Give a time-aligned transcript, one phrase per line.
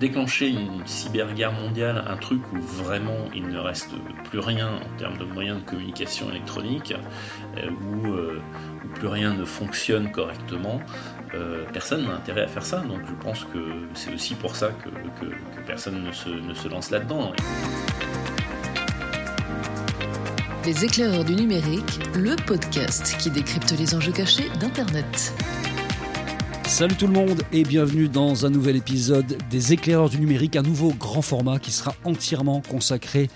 [0.00, 3.90] déclencher une cyberguerre mondiale, un truc où vraiment il ne reste
[4.24, 6.94] plus rien en termes de moyens de communication électronique,
[7.58, 10.80] euh, où, plus rien ne fonctionne correctement,
[11.72, 12.78] personne n'a intérêt à faire ça.
[12.80, 13.58] Donc je pense que
[13.94, 15.26] c'est aussi pour ça que,
[15.66, 17.32] personne ne se lance là-dedans.
[20.66, 25.32] Les éclaireurs du numérique, le podcast qui décrypte les enjeux cachés d'Internet.
[26.70, 30.62] Salut tout le monde et bienvenue dans un nouvel épisode des éclaireurs du numérique, un
[30.62, 33.28] nouveau grand format qui sera entièrement consacré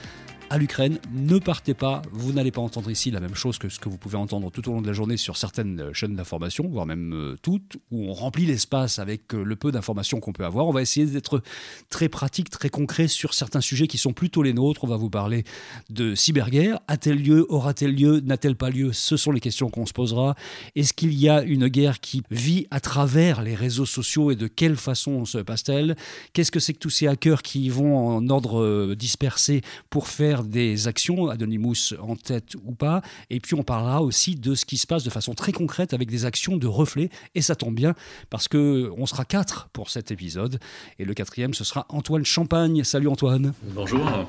[0.58, 0.98] l'Ukraine.
[1.12, 3.98] Ne partez pas, vous n'allez pas entendre ici la même chose que ce que vous
[3.98, 7.36] pouvez entendre tout au long de la journée sur certaines chaînes d'information, voire même euh,
[7.42, 10.66] toutes, où on remplit l'espace avec euh, le peu d'informations qu'on peut avoir.
[10.66, 11.42] On va essayer d'être
[11.90, 14.84] très pratique, très concret sur certains sujets qui sont plutôt les nôtres.
[14.84, 15.44] On va vous parler
[15.90, 16.78] de cyberguerre.
[16.88, 17.46] A-t-elle lieu?
[17.48, 18.20] Aura-t-elle lieu?
[18.20, 18.92] N'a-t-elle pas lieu?
[18.92, 20.36] Ce sont les questions qu'on se posera.
[20.76, 24.46] Est-ce qu'il y a une guerre qui vit à travers les réseaux sociaux et de
[24.46, 25.96] quelle façon se passe-t-elle?
[26.32, 30.43] Qu'est-ce que c'est que tous ces hackers qui vont en ordre euh, dispersé pour faire
[30.48, 34.78] des actions, Anonymous en tête ou pas, et puis on parlera aussi de ce qui
[34.78, 37.94] se passe de façon très concrète avec des actions de reflet, et ça tombe bien
[38.30, 40.58] parce que on sera quatre pour cet épisode,
[40.98, 42.84] et le quatrième ce sera Antoine Champagne.
[42.84, 43.52] Salut Antoine.
[43.74, 44.26] Bonjour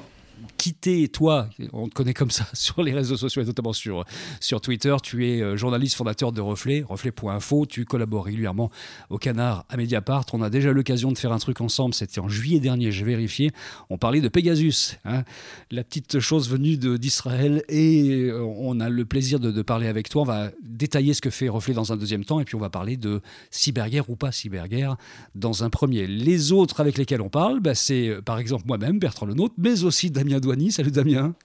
[0.58, 4.04] quitter, toi, on te connaît comme ça sur les réseaux sociaux et notamment sur,
[4.40, 8.72] sur Twitter, tu es euh, journaliste fondateur de Reflet, reflet.info, tu collabores régulièrement
[9.10, 10.26] au Canard à Mediapart.
[10.34, 13.52] On a déjà l'occasion de faire un truc ensemble, c'était en juillet dernier, j'ai vérifié.
[13.90, 15.24] On parlait de Pegasus, hein,
[15.72, 20.24] la petite chose venue d'Israël, et euh, on a le plaisir de, parler avec toi.
[20.24, 22.70] On va détailler ce que fait Reflet dans un deuxième temps, et puis on va
[22.70, 24.98] parler de cyberguerre ou pas cyberguerre
[25.34, 26.08] dans un premier.
[26.08, 29.84] Les autres avec lesquels on parle, bah, c'est euh, par exemple moi-même, Bertrand Lenôtre, mais
[29.84, 30.72] aussi Damien Douani.
[30.72, 31.36] Salut Damien.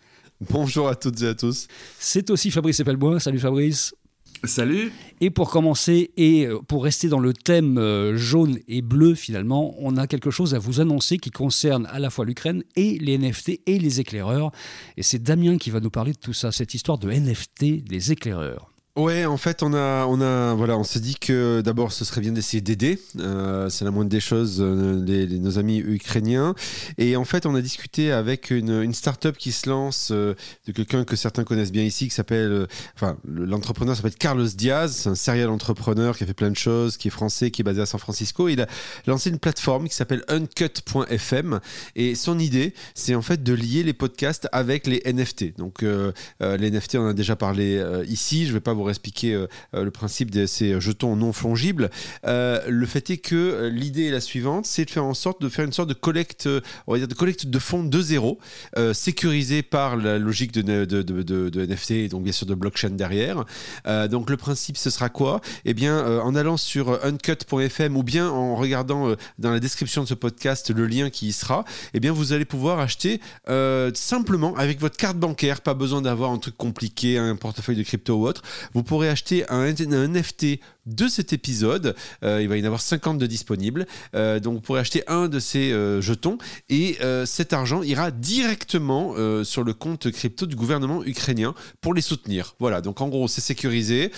[0.40, 1.68] Bonjour à toutes et à tous.
[1.98, 3.20] C'est aussi Fabrice Epelbois.
[3.20, 3.94] Salut Fabrice.
[4.44, 4.90] Salut.
[5.20, 9.74] Et pour commencer, et euh, pour rester dans le thème euh, jaune et bleu finalement,
[9.78, 13.18] on a quelque chose à vous annoncer qui concerne à la fois l'Ukraine et les
[13.18, 14.50] NFT et les éclaireurs.
[14.96, 18.12] Et c'est Damien qui va nous parler de tout ça, cette histoire de NFT des
[18.12, 18.70] éclaireurs.
[19.00, 22.20] Ouais, en fait, on a, on a, voilà, on s'est dit que d'abord, ce serait
[22.20, 22.98] bien d'essayer d'aider.
[23.18, 26.54] Euh, c'est la moindre des choses, euh, nos amis ukrainiens.
[26.98, 30.34] Et en fait, on a discuté avec une, une start-up qui se lance euh,
[30.66, 34.92] de quelqu'un que certains connaissent bien ici, qui s'appelle, enfin, l'entrepreneur s'appelle Carlos Diaz.
[34.92, 37.64] C'est un serial entrepreneur qui a fait plein de choses, qui est français, qui est
[37.64, 38.50] basé à San Francisco.
[38.50, 38.66] Il a
[39.06, 41.60] lancé une plateforme qui s'appelle uncut.fm.
[41.96, 45.56] Et son idée, c'est en fait de lier les podcasts avec les NFT.
[45.56, 48.46] Donc, les NFT, on en a déjà parlé ici.
[48.46, 51.90] Je vais pas vous expliquer euh, euh, le principe de ces jetons non fongibles.
[52.26, 55.48] Euh, le fait est que l'idée est la suivante, c'est de faire en sorte de
[55.48, 56.48] faire une sorte de collecte,
[56.86, 58.38] on va dire de collecte de fonds de zéro,
[58.92, 63.44] sécurisé par la logique de, NFT, donc bien sûr de blockchain derrière.
[64.10, 65.40] donc le principe, ce sera quoi?
[65.64, 70.14] Eh bien, en allant sur uncut.fm ou bien en regardant dans la description de ce
[70.14, 71.64] podcast le lien qui y sera,
[71.94, 73.20] eh bien, vous allez pouvoir acheter
[73.94, 78.16] simplement avec votre carte bancaire, pas besoin d'avoir un truc compliqué, un portefeuille de crypto
[78.16, 78.42] ou autre
[78.72, 81.94] vous pourrez acheter un, NFT de cet épisode.
[82.24, 83.86] Euh, il va y en avoir 50 de disponibles.
[84.14, 89.14] Euh, donc vous pourrez acheter un de ces euh, jetons et cet argent ira directement
[89.44, 92.54] sur le compte crypto du gouvernement ukrainien pour les soutenir.
[92.58, 94.10] Voilà, donc en gros c'est sécurisé.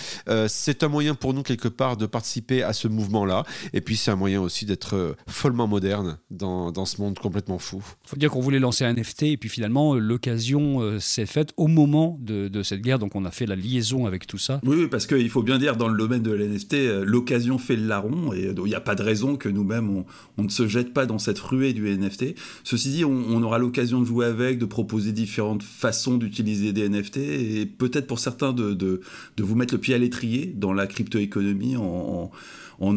[0.47, 3.43] c'est un moyen pour nous quelque part de participer à ce mouvement-là.
[3.73, 7.83] Et puis c'est un moyen aussi d'être follement moderne dans, dans, ce monde complètement fou.
[8.05, 11.67] Il faut dire qu'on voulait lancer un NFT et puis finalement l'occasion s'est faite au
[11.67, 12.99] moment de, de cette guerre.
[12.99, 14.61] Donc on a fait la liaison avec tout ça.
[14.63, 17.87] Oui, parce qu'il faut bien dire dans le domaine de l'NFT, euh, l'occasion fait le
[17.87, 20.03] larron, et il n'y a pas de raison que nous-mêmes,
[20.37, 22.35] on, ne se jette pas dans cette ruée du NFT.
[22.63, 27.17] Ceci dit, on, aura l'occasion de jouer avec, de proposer différentes façons d'utiliser des NFT,
[27.17, 29.01] et peut-être pour certains de,
[29.37, 32.31] vous mettre le pied à l'étrier dans la crypto-économie en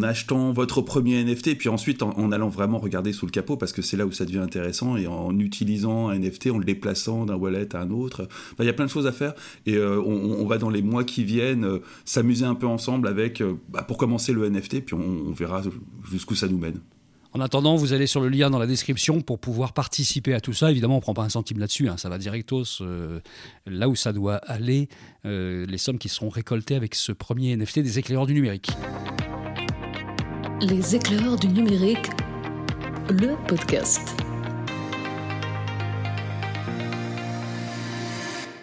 [0.02, 3.82] achetant votre premier NFT, puis ensuite en, allant vraiment regarder sous le capot, parce que
[3.82, 7.36] c'est là où ça devient intéressant, et en utilisant un NFT, en le déplaçant d'un
[7.36, 8.28] wallet à un autre.
[8.58, 9.34] Il y a plein de choses à faire,
[9.66, 13.40] et euh, on, va dans les mois qui viennent euh, s'amuser un peu ensemble avec,
[13.40, 15.62] euh, bah, pour commencer le NFT, puis on, verra
[16.10, 16.80] jusqu'où ça nous mène.
[17.32, 20.54] En attendant, vous allez sur le lien dans la description pour pouvoir participer à tout
[20.54, 20.70] ça.
[20.70, 21.98] Évidemment, on ne prend pas un centime là-dessus, hein.
[21.98, 22.82] ça va directos
[23.66, 24.88] là où ça doit aller,
[25.24, 28.70] les sommes qui seront récoltées avec ce premier NFT des éclaireurs du numérique.
[30.62, 32.08] Les éclaireurs du numérique,
[33.10, 34.16] le podcast.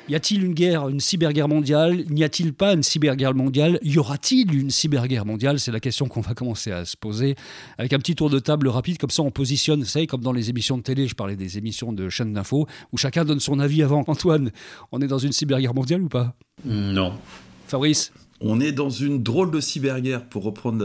[0.10, 2.04] Y a-t-il une guerre, une cyberguerre mondiale?
[2.10, 3.78] N'y a-t-il pas une cyberguerre mondiale?
[3.84, 5.60] Y aura-t-il une cyberguerre mondiale?
[5.60, 7.36] C'est la question qu'on va commencer à se poser
[7.78, 10.34] avec un petit tour de table rapide, comme ça on positionne, vous savez, comme dans
[10.34, 13.60] les émissions de télé, je parlais des émissions de chaînes d'infos, où chacun donne son
[13.60, 14.04] avis avant.
[14.08, 14.52] Antoine,
[14.92, 16.36] on est dans une cyberguerre mondiale ou pas?
[16.66, 17.14] Non.
[17.68, 18.12] Fabrice?
[18.46, 20.84] On est dans une drôle de cyberguerre, pour reprendre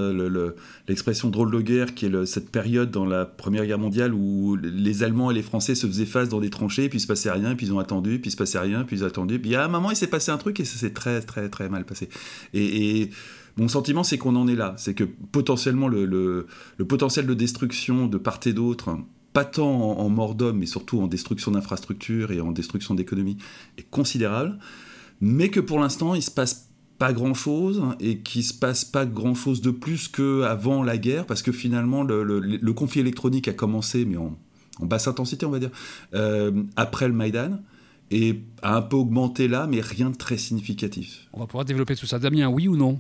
[0.87, 5.02] l'expression drôle de guerre, qui est cette période dans la Première Guerre mondiale où les
[5.02, 7.56] Allemands et les Français se faisaient face dans des tranchées, puis il se passait rien,
[7.56, 9.40] puis ils ont attendu, puis il se passait rien, puis ils ont attendu.
[9.40, 11.69] Puis à un moment, il s'est passé un truc et ça s'est très, très, très
[11.69, 12.08] mal passé.
[12.55, 13.10] Et,
[13.56, 14.75] mon sentiment, c'est qu'on en est là.
[14.78, 16.46] C'est que potentiellement, le,
[16.88, 18.96] potentiel de destruction de part et d'autre,
[19.32, 23.37] pas tant en, en mort d'hommes, mais surtout en destruction d'infrastructures et en destruction d'économies,
[23.76, 24.60] est considérable.
[25.20, 26.68] Mais que pour l'instant, il se passe
[26.98, 31.26] pas grand chose et qu'il se passe pas grand chose de plus qu'avant la guerre
[31.26, 34.36] parce que finalement le, conflit électronique a commencé mais en,
[34.80, 35.70] basse intensité on va dire
[36.14, 37.60] euh, après le Maïdan
[38.10, 41.28] et a un peu augmenté là mais rien de très significatif.
[41.32, 42.18] On va pouvoir développer tout ça.
[42.18, 42.98] Damien, oui ou non?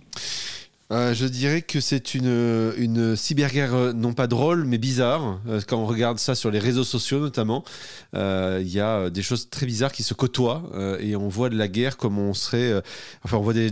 [0.90, 5.40] Euh, je dirais que c'est une, une cyberguerre euh, non pas drôle mais bizarre.
[5.66, 7.64] quand on regarde ça sur les réseaux sociaux notamment,
[8.14, 10.62] il y a des choses très bizarres qui se côtoient
[11.00, 12.82] et on voit de la guerre comme on serait.
[13.24, 13.70] enfin, on voit des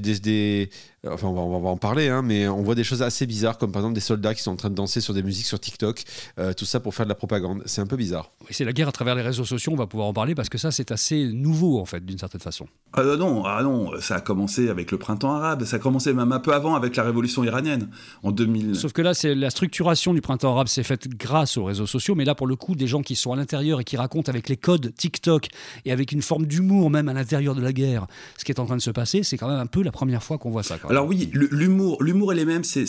[1.10, 3.58] Enfin, on va, on va en parler, hein, mais on voit des choses assez bizarres,
[3.58, 5.60] comme par exemple des soldats qui sont en train de danser sur des musiques sur
[5.60, 6.02] TikTok,
[6.38, 7.62] euh, tout ça pour faire de la propagande.
[7.66, 8.30] C'est un peu bizarre.
[8.50, 10.58] c'est la guerre à travers les réseaux sociaux, on va pouvoir en parler, parce que
[10.58, 12.66] ça, c'est assez nouveau, en fait, d'une certaine façon.
[12.92, 16.32] Ah non, ah non, ça a commencé avec le printemps arabe, ça a commencé même
[16.32, 17.88] un peu avant avec la révolution iranienne,
[18.22, 18.74] en 2000.
[18.76, 22.14] Sauf que là, c'est la structuration du printemps arabe s'est faite grâce aux réseaux sociaux,
[22.14, 24.48] mais là, pour le coup, des gens qui sont à l'intérieur et qui racontent avec
[24.48, 25.48] les codes TikTok
[25.84, 28.06] et avec une forme d'humour même à l'intérieur de la guerre,
[28.38, 30.22] ce qui est en train de se passer, c'est quand même un peu la première
[30.22, 30.76] fois qu'on voit ça.
[30.88, 32.84] Alors oui, l'humour l'humour, et les mêmes, c'est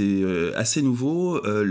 [0.00, 1.44] euh, assez nouveau.
[1.46, 1.64] Euh,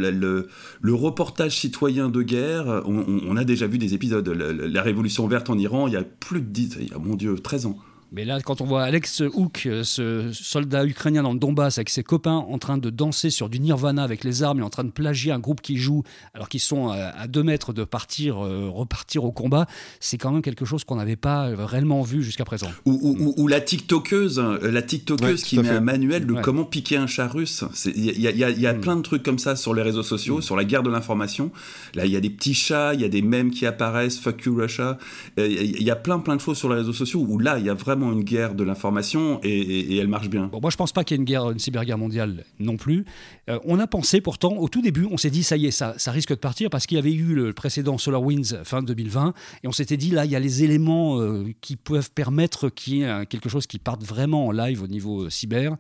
[0.82, 4.28] le, reportage citoyen de guerre, on, a déjà vu des épisodes.
[4.28, 6.98] La, la, Révolution verte en Iran, il y a plus de 10, il y a,
[6.98, 7.78] mon Dieu, 13 ans.
[8.14, 11.88] Mais là, quand on voit Alex Hook, euh, ce soldat ukrainien dans le Donbass, avec
[11.90, 14.84] ses copains en train de danser sur du Nirvana avec les armes et en train
[14.84, 16.04] de plagier un groupe qui joue
[16.34, 19.66] alors qu'ils sont à deux mètres de partir, euh, repartir au combat,
[20.02, 22.70] c'est quand même quelque chose qu'on n'avait pas réellement vu jusqu'à présent.
[22.86, 27.28] Ou, la TikTokeuse, euh, la TikTokeuse qui met un manuel de comment piquer un chat
[27.28, 27.64] russe.
[27.86, 28.82] Il y a, mm.
[28.82, 30.42] plein de trucs comme ça sur les réseaux sociaux, mm.
[30.42, 31.52] sur la guerre de l'information.
[31.96, 34.44] Là, il y a des petits chats, il y a des mèmes qui apparaissent, fuck
[34.44, 34.98] you Russia.
[35.38, 37.70] Il y a plein plein de choses sur les réseaux sociaux où là, il y
[37.70, 40.50] a vraiment une guerre de l'information et, elle marche bien.
[40.60, 43.06] Moi, je pense pas qu'il y ait une guerre, une cyberguerre mondiale non plus.
[43.50, 45.94] Euh, on a pensé pourtant, au tout début, on s'est dit, ça y est, ça,
[45.98, 49.34] ça risque de partir parce qu'il y avait eu le précédent SolarWinds fin 2020
[49.64, 52.96] et on s'était dit, là, il y a les éléments euh, qui peuvent permettre qu'il
[52.96, 55.76] y ait quelque chose qui parte vraiment en live au niveau euh, cyber.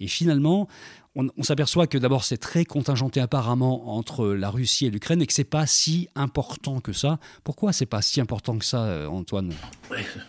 [0.00, 0.68] Et finalement,
[1.16, 5.32] on, s'aperçoit que d'abord c'est très contingenté apparemment entre la Russie et l'Ukraine et que
[5.32, 7.18] c'est pas si important que ça.
[7.44, 9.52] Pourquoi c'est pas si important que ça, euh, Antoine?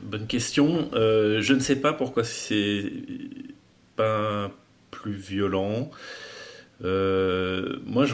[0.03, 0.89] Bonne question.
[0.93, 2.91] Euh, je ne sais pas pourquoi c'est
[3.95, 4.51] pas
[4.91, 5.89] plus violent.
[6.83, 8.13] Euh, moi, je,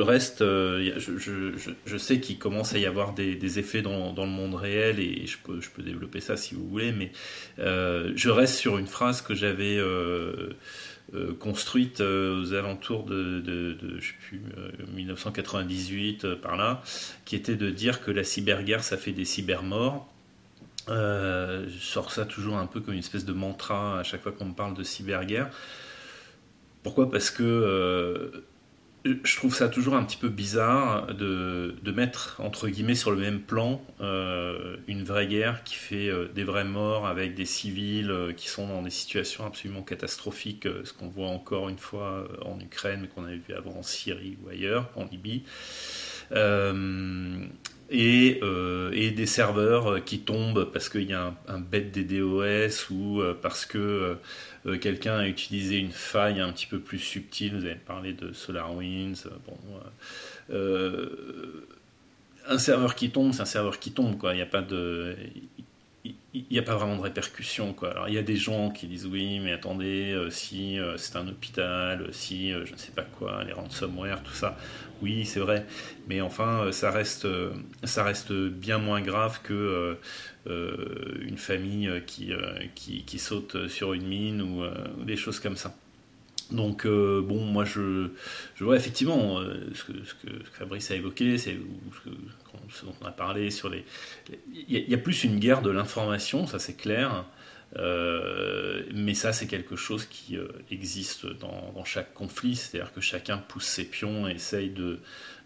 [0.00, 0.38] reste.
[0.38, 5.36] je, sais qu'il commence à y avoir des, effets dans, le monde réel et je
[5.42, 7.10] peux, développer ça si vous voulez, mais
[7.58, 9.80] je reste sur une phrase que j'avais
[11.38, 14.42] construite euh, aux alentours de, de, je sais plus,
[14.94, 16.82] 1998 euh, par là,
[17.24, 20.06] qui était de dire que la cyberguerre ça fait des cybermorts.
[20.88, 24.46] je sors ça toujours un peu comme une espèce de mantra à chaque fois qu'on
[24.46, 25.50] me parle de cyberguerre.
[26.82, 27.10] Pourquoi?
[27.10, 28.42] Parce que
[29.04, 33.40] je trouve ça toujours un petit peu bizarre de, mettre entre guillemets sur le même
[33.40, 38.32] plan euh, une vraie guerre qui fait euh, des vrais morts avec des civils euh,
[38.32, 43.08] qui sont dans des situations absolument catastrophiques, ce qu'on voit encore une fois en Ukraine,
[43.14, 45.42] qu'on avait vu avant en Syrie ou ailleurs, en Libye.
[47.92, 48.40] Et,
[48.92, 53.20] et, des serveurs qui tombent parce qu'il y a un, un bête des DOS ou
[53.42, 54.16] parce que
[54.66, 57.56] euh, quelqu'un a utilisé une faille un petit peu plus subtile.
[57.56, 59.26] Vous avez parlé de SolarWinds.
[59.26, 59.58] Euh, bon,
[60.50, 61.66] euh,
[62.46, 64.18] un serveur qui tombe, c'est un serveur qui tombe.
[64.18, 64.34] Quoi.
[64.34, 65.16] Il n'y a pas de
[66.32, 67.72] il n'y a pas vraiment de répercussions.
[67.72, 67.90] Quoi.
[67.90, 72.06] Alors, il y a des gens qui disent oui, mais attendez, si c'est un hôpital,
[72.12, 74.56] si je ne sais pas quoi, les ransomware, tout ça.
[75.02, 75.66] Oui, c'est vrai.
[76.06, 77.26] Mais enfin, ça reste,
[77.82, 79.98] ça reste bien moins grave que
[80.46, 84.64] une famille euh, qui, euh, qui, qui, saute sur une mine ou,
[85.04, 85.74] des choses comme ça.
[86.50, 88.08] Donc, bon, moi, je,
[88.56, 89.40] je vois effectivement
[89.72, 91.56] ce, que, ce, que, Fabrice a évoqué, c'est
[92.04, 93.84] ce, dont on a parlé sur les.
[94.52, 97.24] Il y, a plus une guerre de l'information, ça c'est clair.
[97.76, 100.38] mais ça, c'est quelque chose qui
[100.72, 104.98] existe dans, chaque conflit, c'est-à-dire que chacun pousse ses pions et essaye de,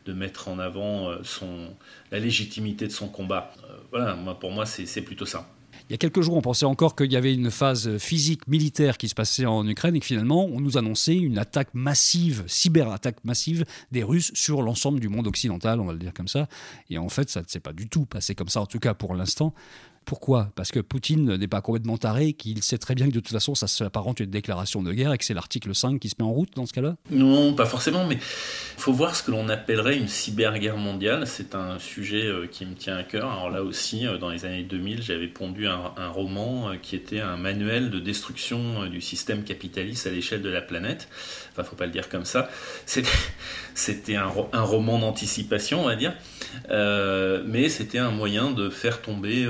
[0.05, 1.75] de mettre en avant euh, son,
[2.11, 3.53] la légitimité de son combat.
[3.65, 5.49] Euh, voilà, moi, pour moi, c'est plutôt ça.
[5.89, 8.97] Il y a quelques jours, on pensait encore qu'il y avait une phase physique militaire
[8.97, 13.23] qui se passait en Ukraine et que finalement, on nous annonçait une attaque massive, cyberattaque
[13.25, 16.49] massive des Russes sur l'ensemble du monde occidental, on va le dire comme ça.
[16.89, 18.95] Et en fait, ça ne s'est pas du tout passé comme ça, en tout cas
[18.95, 19.53] pour l'instant.
[20.05, 20.51] Pourquoi?
[20.55, 23.55] Parce que Poutine n'est pas complètement taré, qu'il sait très bien que de toute façon
[23.55, 26.25] ça s'apparente à une déclaration de guerre et que c'est l'article 5 qui se met
[26.25, 26.97] en route dans ce cas-là?
[27.11, 31.27] Non, pas forcément, mais il faut voir ce que l'on appellerait une cyberguerre mondiale.
[31.27, 33.31] C'est un sujet euh, qui me tient à cœur.
[33.31, 37.21] Alors là aussi, euh, dans les années 2000, j'avais pondu un, roman euh, qui était
[37.21, 41.09] un manuel de destruction du système capitaliste à l'échelle de la planète.
[41.53, 42.51] Enfin, faut pas le dire comme ça.
[42.87, 46.15] C'était un, un, roman d'anticipation, on va dire.
[46.71, 49.47] Mais c'était un moyen de faire tomber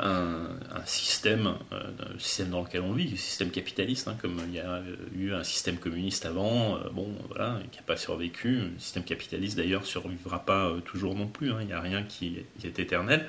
[0.00, 0.48] un,
[0.84, 4.82] système, un système dans lequel on vit, un système capitaliste, hein, comme il y a
[5.16, 8.54] eu un système communiste avant, bon, voilà, qui n'a pas survécu.
[8.54, 11.52] Le système capitaliste, d'ailleurs, survivra pas toujours non plus.
[11.52, 11.58] Hein.
[11.60, 13.26] Il n'y a rien qui, est éternel.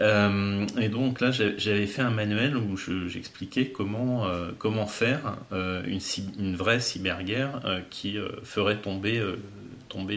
[0.00, 6.56] Euh, et donc là, j'avais fait un manuel où j'expliquais comment, euh, faire euh, une,
[6.56, 7.60] vraie cyberguerre
[7.90, 9.20] qui ferait tomber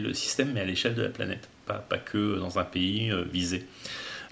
[0.00, 3.66] le système, mais à l'échelle de la planète, pas, que dans un pays visé.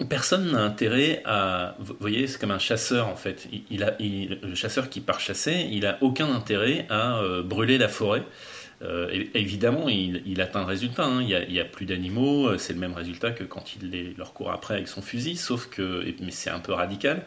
[0.09, 1.75] Personne n'a intérêt à.
[1.79, 3.49] Vous voyez, c'est comme un chasseur en fait.
[3.69, 8.23] Il, a, le chasseur qui part chasser, il a aucun intérêt à brûler la forêt
[8.81, 11.03] euh, évidemment, il, atteint le résultat.
[11.03, 11.21] Hein.
[11.21, 14.33] Il n'y a, plus d'animaux, euh, c'est le même résultat que quand il les, leur
[14.33, 17.25] court après avec son fusil, sauf que, mais c'est un peu radical.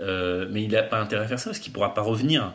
[0.00, 2.52] Euh, mais il n'a pas intérêt à faire ça parce qu'il ne pourra pas revenir.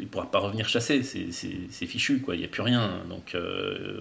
[0.00, 2.34] Il pourra pas revenir chasser, c'est fichu, quoi.
[2.34, 3.02] Il n'y a plus rien.
[3.08, 3.36] Donc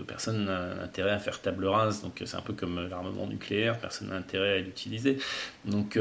[0.08, 2.02] personne n'a intérêt à faire table rase.
[2.02, 5.18] Donc c'est un peu comme l'armement nucléaire, personne n'a intérêt à l'utiliser.
[5.66, 5.98] Donc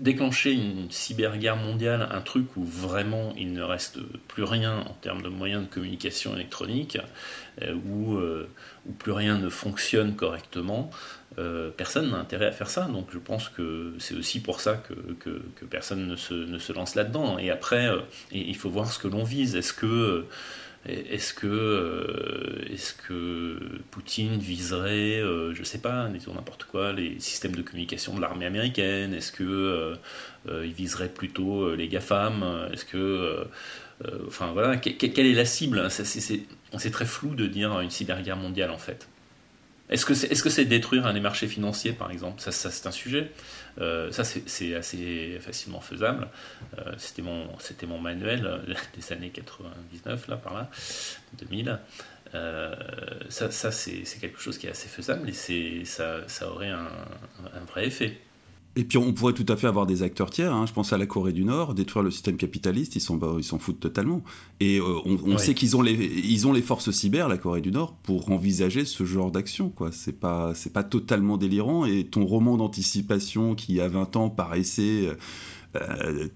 [0.00, 5.22] déclencher une cyberguerre mondiale, un truc où vraiment il ne reste plus rien en termes
[5.22, 6.98] de moyens de communication électronique,
[7.62, 8.48] euh, où, euh,
[8.86, 10.90] où, plus rien ne fonctionne correctement,
[11.38, 12.86] euh, personne n'a intérêt à faire ça.
[12.86, 17.38] Donc je pense que c'est aussi pour ça que, personne ne se, lance là-dedans.
[17.38, 17.88] Et après,
[18.32, 19.54] il faut voir ce que l'on vise.
[19.54, 20.24] Est-ce que
[23.92, 28.46] Poutine viserait, je ne sais pas, disons n'importe quoi, les systèmes de communication de l'armée
[28.46, 29.14] américaine?
[29.14, 29.94] Est-ce que
[30.48, 32.68] il viserait plutôt les GAFAM?
[32.72, 33.46] Est-ce que
[34.26, 38.78] enfin voilà, quelle est la cible C'est très flou de dire une cyberguerre mondiale en
[38.78, 39.08] fait.
[39.88, 42.40] Est-ce que c'est est -ce détruire un des marchés financiers, par exemple?
[42.40, 43.30] Ça, c'est un sujet.
[43.80, 46.28] Euh, ça, c'est assez facilement faisable.
[46.78, 47.46] Euh, C'était mon,
[47.86, 50.70] mon manuel euh, des années 99, là, par là,
[51.38, 51.78] 2000.
[52.34, 52.74] Euh,
[53.28, 56.90] ça, ça c'est quelque chose qui est assez faisable et ça, ça aurait un
[57.68, 58.18] vrai effet.
[58.78, 60.52] Et puis on pourrait tout à fait avoir des acteurs tiers.
[60.52, 60.66] Hein.
[60.66, 63.58] Je pense à la Corée du Nord, détruire le système capitaliste, ils s'en ils s'en
[63.58, 64.22] foutent totalement.
[64.60, 67.70] Et euh, on, sait qu'ils ont les ils ont les forces cyber, la Corée du
[67.70, 69.70] Nord, pour envisager ce genre d'action.
[69.70, 71.86] Quoi, c'est pas c'est pas totalement délirant.
[71.86, 75.14] Et ton roman d'anticipation qui il y a 20 ans paraissait euh,
[75.76, 76.28] euh,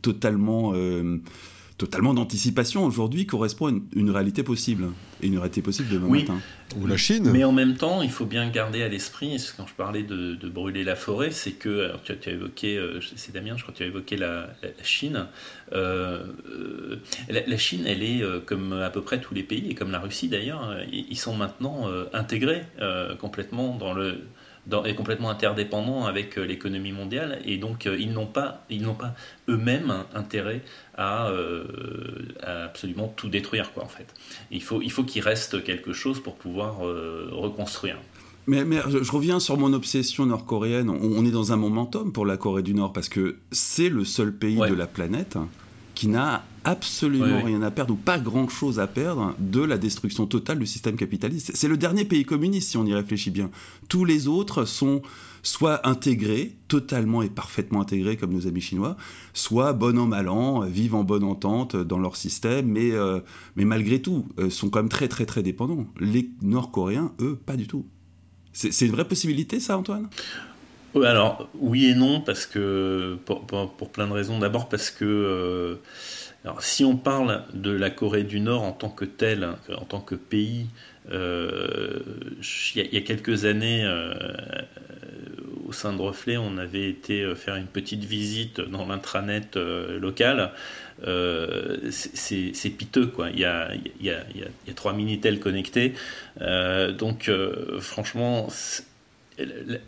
[1.81, 4.89] totalement d'anticipation aujourd'hui correspond à une, réalité possible
[5.23, 6.21] et une réalité possible demain oui.
[6.21, 6.39] matin.
[6.79, 7.31] Ou la Chine.
[7.33, 10.85] Mais en même temps, il faut bien garder à l'esprit, quand je parlais de, brûler
[10.85, 13.85] la forêt, c'est que, alors tu, as, évoqué, euh, c'est Damien, je crois que tu
[13.85, 14.51] as évoqué la,
[14.83, 15.27] Chine.
[15.73, 16.97] Euh, euh,
[17.29, 20.29] la, Chine, elle est comme à peu près tous les pays, et comme la Russie
[20.29, 22.63] d'ailleurs, ils sont maintenant intégrés
[23.19, 24.19] complètement dans le
[24.85, 28.95] est complètement interdépendant avec euh, l'économie mondiale et donc euh, ils n'ont pas, ils n'ont
[28.95, 29.15] pas
[29.49, 30.63] eux-mêmes intérêt
[30.99, 31.65] euh,
[32.43, 34.07] à, absolument tout détruire quoi en fait.
[34.51, 37.97] Il faut, il faut qu'il reste quelque chose pour pouvoir reconstruire.
[38.47, 40.89] Mais, mais, je reviens sur mon obsession nord-coréenne.
[40.91, 44.33] On, est dans un momentum pour la Corée du Nord parce que c'est le seul
[44.33, 45.37] pays de la planète
[45.95, 50.59] qui n'a absolument rien à perdre ou pas grand-chose à perdre de la destruction totale
[50.59, 51.53] du système capitaliste.
[51.55, 53.51] C'est le dernier pays communiste si on y réfléchit bien.
[53.89, 55.03] Tous les autres sont
[55.43, 58.97] soit intégrés, totalement et parfaitement intégrés comme nos amis chinois,
[59.33, 63.21] soit bon an mal an, vivent en bonne entente dans leur système, mais, euh,
[63.57, 65.87] mais malgré tout euh, sont quand même très très très dépendants.
[65.99, 67.87] Les Nord-Coréens, eux, pas du tout.
[68.53, 70.09] C'est une vraie possibilité ça, Antoine?
[70.97, 74.41] Alors oui et non parce que pour, pour, plein de raisons.
[74.41, 75.77] D'abord parce que euh,
[76.45, 80.01] alors, si on parle de la Corée du Nord en tant que telle, en tant
[80.01, 80.69] que pays,
[81.13, 82.01] euh,
[82.75, 84.15] il, y a, quelques années, euh,
[85.67, 90.53] au sein de Reflet, on avait été faire une petite visite dans l'intranet local.
[91.91, 93.29] c'est piteux, quoi.
[93.31, 95.93] Il y a, y a, a connectés.
[96.99, 97.31] donc,
[97.81, 98.49] franchement,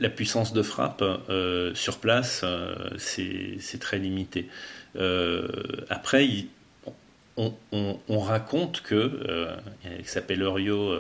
[0.00, 4.48] la puissance de frappe euh, sur place, euh, c'est très limité.
[4.96, 5.46] Euh,
[5.88, 6.28] après,
[7.36, 9.56] on, raconte que,
[9.98, 10.94] il s'appelle Eurio,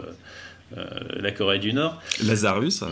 [0.74, 2.00] la Corée du Nord.
[2.24, 2.82] Lazarus.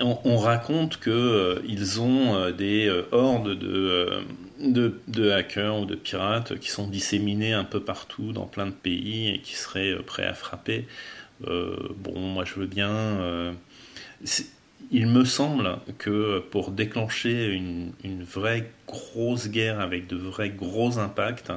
[0.00, 4.08] on, raconte qu'ils ont des hordes de,
[4.60, 8.72] de, de, hackers ou de pirates qui sont disséminés un peu partout dans plein de
[8.72, 10.86] pays et qui seraient prêts à frapper.
[11.40, 13.54] bon, moi je veux bien
[14.90, 21.52] il me semble que pour déclencher une, vraie grosse guerre avec de vrais gros impacts,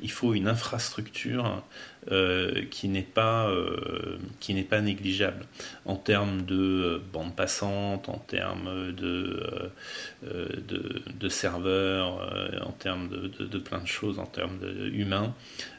[0.00, 1.62] il faut une infrastructure
[2.10, 5.46] euh, qui n'est pas, euh, qui n'est pas négligeable
[5.84, 9.40] en termes de bande passante, en termes de,
[10.26, 12.28] euh, de, de, serveurs,
[12.66, 14.58] en termes de, de, plein de choses, en termes
[14.92, 15.32] humains.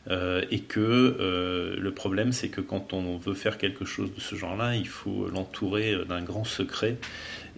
[0.09, 4.77] et que le problème, c'est que quand on veut faire quelque chose de ce genre-là,
[4.77, 6.97] il faut l'entourer d'un grand secret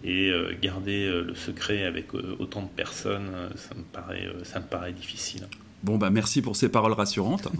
[0.02, 5.46] et garder le secret avec autant de personnes, ça me paraît, ça me paraît difficile.
[5.82, 7.48] Bon, bah merci pour ces paroles rassurantes.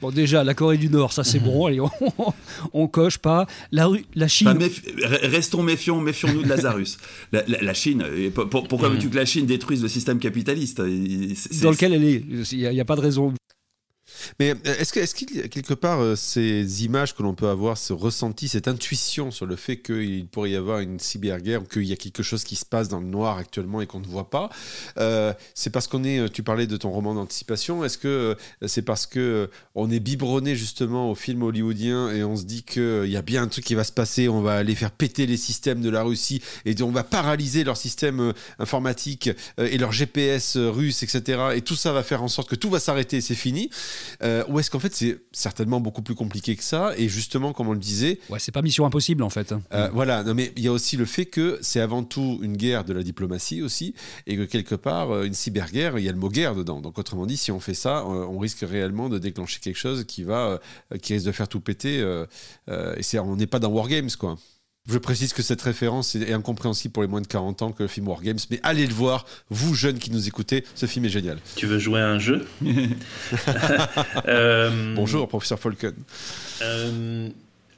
[0.00, 1.80] Bon, déjà, la Corée du Nord, ça c'est bon, allez,
[2.72, 3.46] on, coche pas.
[3.72, 4.56] La, la Chine.
[5.22, 6.98] restons méfiants, méfions-nous de Lazarus.
[7.32, 8.04] la, Chine,
[8.50, 10.78] pourquoi veux-tu que la Chine détruise le système capitaliste?
[10.78, 13.32] Dans lequel elle est, il n'y a, pas de raison.
[14.38, 17.78] Mais euh, est-ce qu'il y a quelque part euh, ces images que l'on peut avoir,
[17.78, 21.92] ce ressenti, cette intuition sur le fait qu'il pourrait y avoir une cyberguerre qu'il y
[21.92, 24.50] a quelque chose qui se passe dans le noir actuellement et qu'on ne voit pas
[24.98, 29.06] euh, C'est parce qu'on est, tu parlais de ton roman d'anticipation, est-ce que c'est parce
[29.06, 33.22] que on est biberonné justement au film hollywoodien et on se dit qu'il y a
[33.22, 35.90] bien un truc qui va se passer, on va aller faire péter les systèmes de
[35.90, 41.42] la Russie et on va paralyser leur système informatique et leur GPS russe, etc.
[41.54, 43.70] Et tout ça va faire en sorte que tout va s'arrêter et c'est fini
[44.22, 47.68] euh, ou est-ce qu'en fait c'est certainement beaucoup plus compliqué que ça Et justement, comme
[47.68, 48.18] on le disait.
[48.30, 49.54] Ouais, c'est pas mission impossible en fait.
[49.72, 52.56] Euh, voilà, non, mais il y a aussi le fait que c'est avant tout une
[52.56, 53.94] guerre de la diplomatie aussi,
[54.26, 56.80] et que quelque part, euh, une cyberguerre, il y a le mot guerre dedans.
[56.80, 60.22] Donc autrement dit, si on fait ça, on risque réellement de déclencher quelque chose qui
[60.22, 60.60] va,
[61.02, 61.98] qui risque de faire tout péter.
[62.68, 64.36] et c'est, on n'est pas dans Wargames, quoi.
[64.86, 67.88] Je précise que cette référence est incompréhensible pour les moins de 40 ans que le
[67.88, 71.38] film Wargames, mais allez le voir, vous jeunes qui nous écoutez, ce film est génial.
[71.56, 72.46] Tu veux jouer à un jeu?
[74.26, 75.94] Euh, Bonjour, professeur Falcon.
[76.62, 77.28] Euh,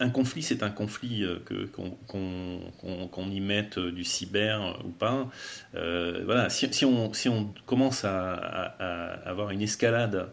[0.01, 5.31] un conflit, c'est un conflit euh, que, qu'on, y mette du cyber ou pas.
[5.73, 10.29] voilà, si, on, si on commence à, à avoir une escalade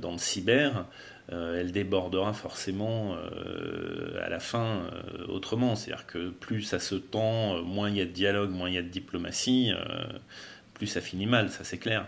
[0.00, 0.86] dans le cyber,
[1.32, 5.76] euh, elle débordera forcément euh, à la fin euh, autrement.
[5.76, 8.78] C'est-à-dire que plus ça se tend, moins il y a de dialogue, moins il y
[8.78, 9.72] a de diplomatie,
[10.74, 12.06] plus ça finit mal, ça c'est clair.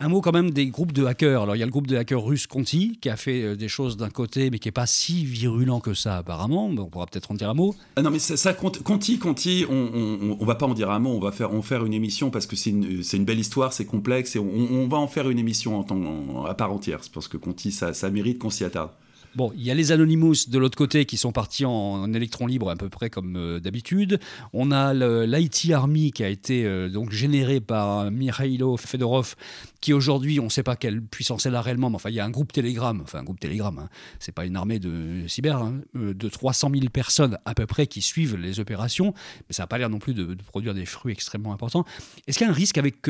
[0.00, 1.42] Un mot quand même des groupes de hackers.
[1.42, 3.68] Alors il y a le groupe de hackers russe Conti qui a fait euh, des
[3.68, 6.66] choses d'un côté mais qui n'est pas si virulent que ça apparemment.
[6.66, 7.74] On pourra peut-être en dire un mot.
[7.96, 11.10] Ah non mais ça, ça Conti, Conti, on, on, va pas en dire un mot.
[11.10, 13.86] On va faire, on faire une émission parce que c'est une, une, belle histoire, c'est
[13.86, 17.36] complexe et on, va en faire une émission en temps, à part entière parce que
[17.36, 18.90] Conti ça, ça mérite qu'on s'y attarde.
[19.36, 22.70] Bon, il y a les Anonymous de l'autre côté qui sont partis en, électron libre
[22.70, 24.20] à peu près comme euh, d'habitude.
[24.52, 29.34] On a l'IT Army qui a été euh, donc généré par Mikhailo Fedorov,
[29.80, 32.20] qui aujourd'hui, on ne sait pas quelle puissance elle a réellement, mais enfin, il y
[32.20, 33.88] a un groupe Telegram, enfin un groupe Telegram, hein.
[34.20, 37.86] c'est pas une armée de cyber, hein, euh, de 300 000 personnes à peu près
[37.86, 39.14] qui suivent les opérations,
[39.48, 41.84] mais ça n'a pas l'air non plus de, produire des fruits extrêmement importants.
[42.26, 43.02] Est-ce qu'il y a un risque avec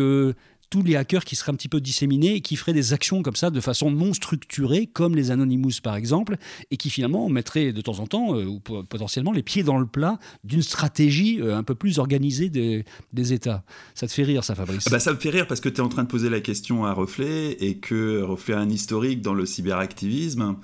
[0.75, 3.37] tous les hackers qui seraient un petit peu disséminés et qui feraient des actions comme
[3.37, 6.37] ça de façon non structurée, comme les Anonymous par exemple,
[6.73, 9.87] et qui finalement mettraient de temps en temps, euh, ou potentiellement, les pieds dans le
[9.87, 12.85] plat d'une stratégie euh, un peu plus organisée des,
[13.33, 13.63] États.
[13.95, 14.89] Ça te fait rire, ça, Fabrice?
[14.91, 16.85] Bah, Ça me fait rire parce que tu es en train de poser la question
[16.85, 20.57] à Reflet et que Reflet a un historique dans le cyberactivisme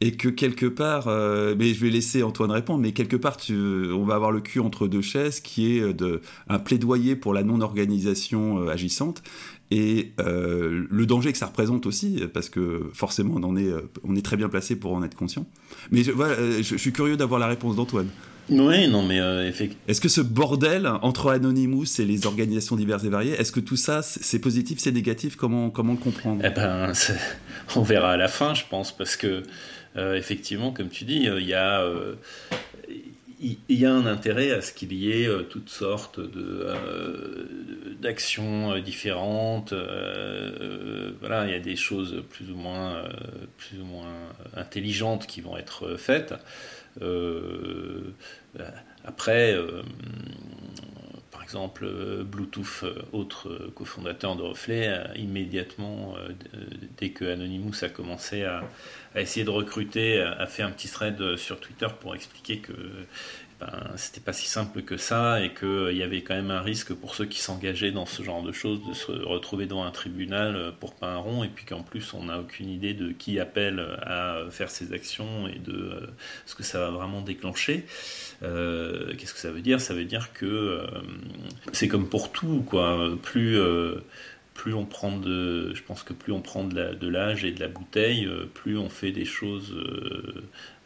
[0.00, 3.54] et que quelque part, euh, mais je vais laisser Antoine répondre, mais quelque part, tu,
[3.54, 7.42] on va avoir le cul entre deux chaises, qui est de, un plaidoyer pour la
[7.42, 9.22] non-organisation euh, agissante,
[9.70, 13.70] et euh, le danger que ça représente aussi, parce que forcément, on, en est,
[14.04, 15.46] on est très bien placé pour en être conscient.
[15.90, 18.08] Mais je, voilà, je, suis curieux d'avoir la réponse d'Antoine.
[18.48, 19.82] Oui, non, mais effectivement.
[19.88, 23.76] Est-ce que ce bordel entre Anonymous et les organisations diverses et variées, est-ce que tout
[23.76, 25.36] ça, c'est positif, c'est négatif?
[25.36, 26.40] Comment, comment le comprendre?
[26.42, 26.94] Eh ben,
[27.76, 29.42] on verra à la fin, je pense, parce que
[29.96, 32.14] euh, effectivement, comme tu dis, euh, il y a euh,
[33.40, 36.18] il y a un intérêt à ce qu'il y ait toutes sortes
[38.00, 39.72] d'actions différentes.
[39.72, 43.04] il y a des choses plus ou moins,
[43.56, 44.12] plus ou moins
[44.56, 46.34] intelligentes qui vont être faites.
[49.04, 49.56] après,
[51.48, 51.88] exemple,
[52.24, 56.14] Bluetooth, autre cofondateur de Reflet, immédiatement,
[56.98, 58.62] dès que Anonymous a commencé à,
[59.14, 62.72] a essayé de recruter, a fait un petit thread euh, sur Twitter pour expliquer que
[63.96, 66.94] c'était pas si simple que ça et qu'il euh, y avait quand même un risque
[66.94, 70.54] pour ceux qui s'engageaient dans ce genre de choses de se retrouver devant un tribunal
[70.54, 73.40] euh, pour pas un rond et puis qu'en plus on n'a aucune idée de qui
[73.40, 76.08] appelle à faire ces actions et de
[76.46, 77.86] ce que ça va vraiment déclencher.
[78.40, 79.80] Qu'est-ce que ça veut dire?
[79.80, 80.86] Ça veut dire que
[81.72, 83.10] c'est comme pour tout, quoi.
[83.22, 83.58] Plus
[84.58, 87.68] plus on prend de, je pense que plus on prend de l'âge et de la
[87.68, 89.72] bouteille, euh, plus on fait des choses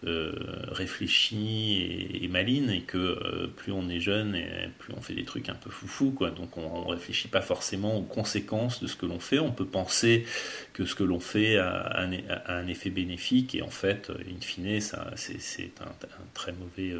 [0.04, 0.32] euh,
[0.68, 5.48] réfléchie et, maline et que plus on est jeune et plus on fait des trucs
[5.48, 9.06] un peu foufou quoi donc on, ne réfléchit pas forcément aux conséquences de ce que
[9.06, 10.24] l'on fait on peut penser
[10.72, 12.06] que ce que l'on fait a,
[12.46, 15.92] un, effet bénéfique et en fait in fine ça c'est un,
[16.34, 16.94] très mauvais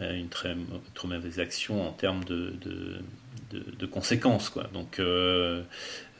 [0.00, 0.56] une très,
[1.04, 2.54] mauvaise action en termes de,
[3.50, 4.48] de, conséquences.
[4.48, 4.64] Quoi.
[4.72, 5.62] Donc euh,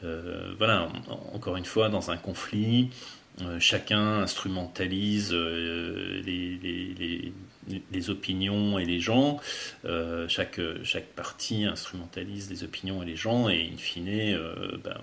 [0.03, 0.89] euh, voilà,
[1.33, 3.20] encore une fois, dans un conflit, euh,
[3.59, 7.33] chacun instrumentalise les,
[7.91, 9.39] les, opinions et les gens,
[10.27, 14.37] chaque, chaque partie instrumentalise les opinions et les gens, et in fine,
[14.83, 14.97] ben,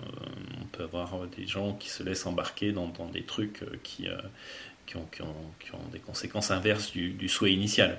[0.60, 4.06] on peut avoir des gens qui se laissent embarquer dans, des trucs qui,
[4.86, 7.98] qui, ont, qui, ont, qui, ont, des conséquences inverses du souhait initial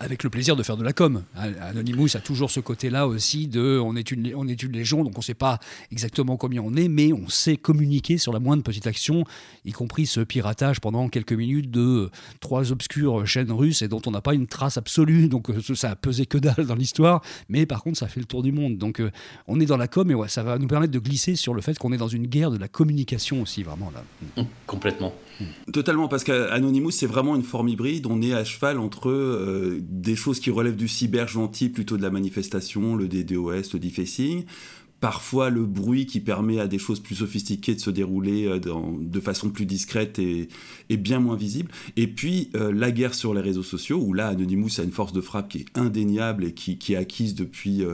[0.00, 1.24] avec le plaisir de faire de la com.
[1.34, 5.12] Anonymous a toujours ce côté-là aussi de on est une, on est une légion, donc
[5.16, 5.58] on ne sait pas
[5.90, 9.24] exactement combien on est, mais on sait communiquer sur la moindre petite action,
[9.64, 14.10] y compris ce piratage pendant quelques minutes de trois obscures chaînes russes et dont on
[14.10, 17.66] n'a pas une trace absolue, donc euh, ça a pesé que dalle dans l'histoire, mais
[17.66, 18.78] par contre ça fait le tour du monde.
[18.78, 19.10] Donc euh,
[19.46, 21.60] on est dans la com et ouais, ça va nous permettre de glisser sur le
[21.60, 24.44] fait qu'on est dans une guerre de la communication aussi, vraiment là.
[24.66, 25.12] Complètement.
[25.72, 28.06] Totalement, parce qu'Anonymous, c'est vraiment une forme hybride.
[28.06, 32.02] On est à cheval entre euh, des choses qui relèvent du cyber gentil, plutôt de
[32.02, 34.44] la manifestation, le DDoS, le defacing.
[35.00, 39.20] Parfois, le bruit qui permet à des choses plus sophistiquées de se dérouler euh, de
[39.20, 40.48] façon plus discrète et,
[40.96, 41.70] bien moins visible.
[41.96, 45.12] Et puis, euh, la guerre sur les réseaux sociaux, où là, Anonymous a une force
[45.12, 47.84] de frappe qui est indéniable et qui, est acquise depuis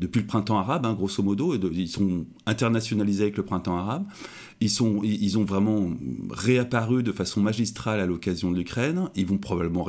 [0.00, 1.54] depuis le printemps arabe, hein, grosso modo.
[1.54, 4.04] Ils sont internationalisés avec le printemps arabe.
[4.60, 5.90] Ils, sont, ils ont vraiment
[6.30, 9.08] réapparu de façon magistrale à l'occasion de l'Ukraine.
[9.14, 9.86] Ils vont probablement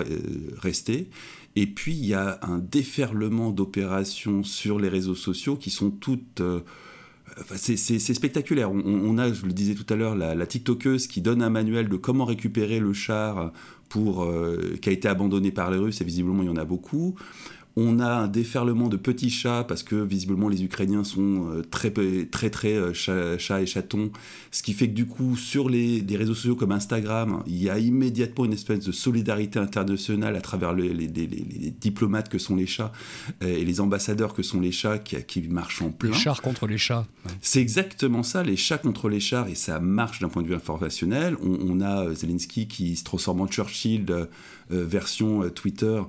[0.58, 1.10] rester.
[1.56, 6.42] Et puis, il y a un déferlement d'opérations sur les réseaux sociaux qui sont toutes...
[6.42, 6.60] Euh,
[7.56, 8.72] c'est spectaculaire.
[8.72, 11.98] On, a, je le disais tout à l'heure, la, la, qui donne un manuel de
[11.98, 13.52] comment récupérer le char
[13.90, 16.66] pour, euh, qui a été abandonné par les Russes, et visiblement il y en a
[16.66, 17.16] beaucoup.
[17.78, 21.92] On a un déferlement de petits chats parce que visiblement les Ukrainiens sont euh, très
[21.92, 24.12] très très euh, chats et chatons,
[24.52, 27.78] ce qui fait que du coup sur les, réseaux sociaux comme Instagram, il y a
[27.78, 32.94] immédiatement une espèce de solidarité internationale à travers les, diplomates que sont les chats
[33.44, 36.12] euh, et les ambassadeurs que sont les chats qui, marchent en plein.
[36.12, 37.06] Les chats contre les chats.
[37.42, 40.56] C'est exactement ça, les chats contre les chats et ça marche d'un point de vue
[40.56, 41.36] informationnel.
[41.42, 44.06] On, a Zelensky qui se transforme en Churchill
[44.70, 46.02] version Twitter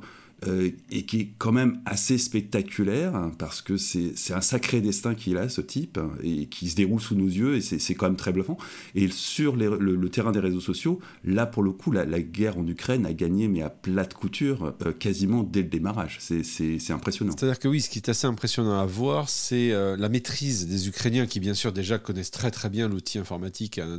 [0.47, 5.15] euh, et qui est quand même assez spectaculaire hein, parce que c'est un sacré destin
[5.15, 8.17] qu'il a ce type et qui se déroule sous nos yeux et c'est quand même
[8.17, 8.59] très bluffant.
[8.95, 13.07] Et sur le, terrain des réseaux sociaux, là pour le coup, la, guerre en Ukraine
[13.07, 16.19] a gagné mais à plate couture euh, quasiment dès le démarrage.
[16.21, 17.33] C'est impressionnant.
[17.37, 20.87] C'est-à-dire que oui, ce qui est assez impressionnant à voir, c'est euh, la maîtrise des
[20.89, 23.79] Ukrainiens qui bien sûr déjà connaissent très très bien l'outil informatique.
[23.79, 23.99] Hein,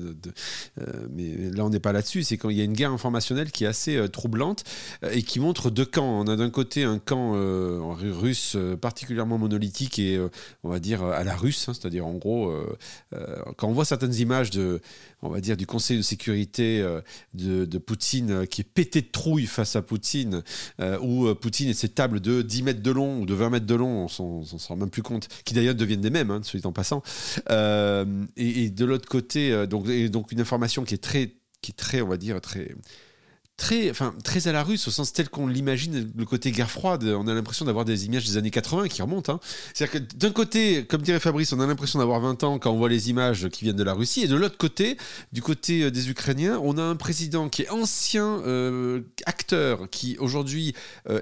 [1.10, 2.22] mais là on n'est pas là-dessus.
[2.22, 4.66] C'est quand il y a une guerre informationnelle qui est assez troublante
[5.12, 9.38] et qui montre deux camps on a d'un côté un camp euh, russe euh, particulièrement
[9.38, 10.30] monolithique et euh,
[10.64, 12.54] on va dire à la russe, hein, c'est-à-dire en gros,
[13.58, 14.82] quand on voit certaines images de,
[15.22, 16.86] on va dire du Conseil de sécurité
[17.34, 20.44] de, Poutine qui est pété de trouille face à Poutine,
[21.02, 23.76] où Poutine et ses tables de 10 mètres de long ou de 20 mètres de
[23.76, 26.72] long, on s'en rend même plus compte, qui d'ailleurs deviennent des mêmes, hein, celui en
[26.72, 27.02] passant.
[27.50, 32.08] Et, de l'autre côté, donc, donc une information qui est très, qui est très, on
[32.08, 32.76] va dire très
[33.58, 37.04] très, enfin, très à la russe, au sens tel qu'on l'imagine, le côté guerre froide.
[37.04, 39.34] On a l'impression d'avoir des images des années 80 qui remontent.
[39.34, 39.40] Hein.
[39.74, 42.78] C'est-à-dire que d'un côté, comme dirait Fabrice, on a l'impression d'avoir 20 ans quand on
[42.78, 44.22] voit les images qui viennent de la Russie.
[44.22, 44.96] Et de l'autre côté,
[45.34, 50.18] du côté euh, des Ukrainiens, on a un président qui est ancien euh, acteur, qui
[50.20, 50.76] aujourd'hui
[51.10, 51.20] euh,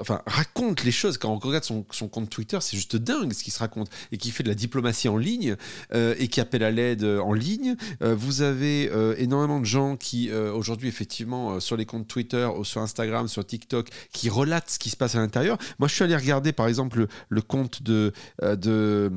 [0.00, 1.18] enfin, raconte les choses.
[1.18, 3.90] Quand on regarde son, compte Twitter, c'est juste dingue ce qu'il se raconte.
[4.10, 5.56] Et qui fait de la diplomatie en ligne
[5.92, 7.76] et qui appelle à l'aide en ligne.
[8.00, 13.28] vous avez énormément de gens qui, aujourd'hui, effectivement, sur les comptes Twitter ou sur Instagram,
[13.28, 15.58] sur TikTok, qui relatent ce qui se passe à l'intérieur.
[15.78, 18.12] Moi, je suis allé regarder, par exemple, le, compte de,
[18.42, 19.12] euh, de,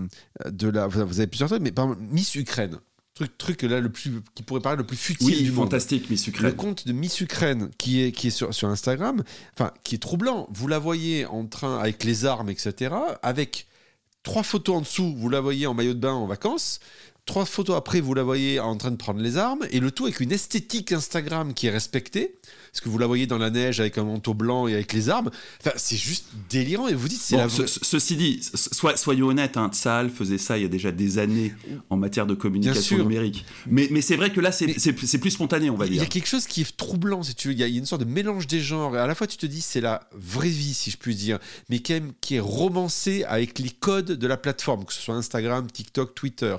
[0.50, 0.88] de la.
[0.88, 2.80] Vous avez plusieurs trucs, mais par exemple, Miss Ukraine.
[3.16, 6.26] Truc, truc là le plus qui pourrait paraître le plus futile oui, du fantastique Miss
[6.28, 6.52] Ukraine.
[6.52, 9.98] Le compte de Miss Ukraine qui est qui est sur, sur Instagram, enfin qui est
[9.98, 10.48] troublant.
[10.54, 12.96] Vous la voyez en train avec les armes etc.
[13.22, 13.68] Avec
[14.24, 16.80] trois photos en dessous, vous la voyez en maillot de bain en vacances.
[17.30, 20.06] Trois photos après, vous la voyez en train de prendre les armes, et le tout
[20.06, 22.40] avec une esthétique Instagram qui est respectée.
[22.72, 25.10] Parce que vous la voyez dans la neige avec un manteau blanc et avec les
[25.10, 25.30] armes.
[25.60, 26.88] Enfin, c'est juste délirant.
[26.88, 27.48] Et vous dites, c'est la...
[27.50, 28.42] ceci dit,
[28.96, 31.54] soyons honnêtes, hein, Tsahal faisait ça il y a déjà des années
[31.90, 33.46] en matière de communication numérique.
[33.68, 35.96] Mais, mais c'est vrai que là, c'est plus spontané, on va dire.
[35.96, 37.54] Il y a quelque chose qui est troublant, si tu veux.
[37.54, 38.96] Il y a une sorte de mélange des genres.
[38.96, 41.38] Et à la fois, tu te dis, c'est la vraie vie, si je puis dire,
[41.70, 45.16] mais quand même qui est romancée avec les codes de la plateforme, que ce soit
[45.16, 46.56] Instagram, TikTok, Twitter.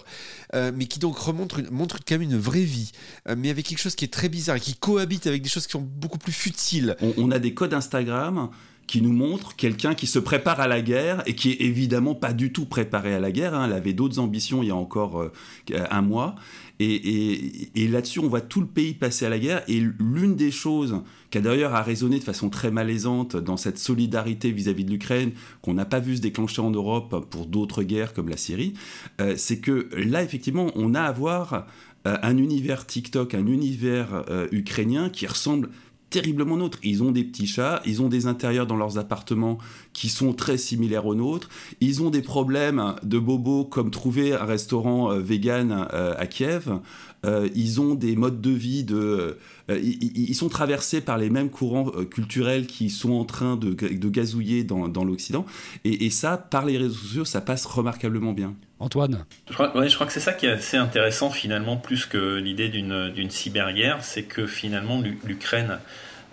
[0.55, 2.93] Euh, mais qui donc remontre montre quand même une vraie vie,
[3.37, 5.73] mais avec quelque chose qui est très bizarre et qui cohabite avec des choses qui
[5.73, 6.97] sont beaucoup plus futiles.
[7.17, 8.51] On, a des codes Instagram
[8.87, 12.33] qui nous montrent quelqu'un qui se prépare à la guerre et qui est évidemment pas
[12.33, 13.55] du tout préparé à la guerre.
[13.55, 13.67] Hein.
[13.67, 15.31] Elle avait d'autres ambitions il y a encore
[15.69, 16.35] un mois.
[16.83, 19.63] Et, là-dessus, on voit tout le pays passer à la guerre.
[19.69, 24.51] Et l'une des choses qui a d'ailleurs résonné de façon très malaisante dans cette solidarité
[24.51, 28.31] vis-à-vis de l'Ukraine, qu'on n'a pas vu se déclencher en Europe pour d'autres guerres comme
[28.31, 28.73] la Syrie,
[29.21, 31.67] euh, c'est que là, effectivement, on a à voir
[32.07, 35.69] euh, un univers TikTok, un univers euh, ukrainien qui ressemble
[36.11, 36.79] terriblement nôtres.
[36.83, 39.59] Ils ont des petits chats, ils ont des intérieurs dans leurs appartements
[39.93, 41.49] qui sont très similaires aux nôtres,
[41.81, 46.81] ils ont des problèmes de bobo comme trouver un restaurant euh, vegan euh, à Kiev,
[47.25, 49.39] euh, ils ont des modes de vie de...
[49.69, 54.65] ils, sont traversés par les mêmes courants culturels qui sont en train de, de gazouiller
[54.65, 55.45] dans, dans l'Occident,
[55.85, 58.55] et, et ça, par les réseaux sociaux, ça passe remarquablement bien.
[58.81, 62.37] Antoine je crois, je crois que c'est ça qui est assez intéressant finalement, plus que
[62.37, 65.79] l'idée d'une cyberguerre, c'est que finalement l'Ukraine,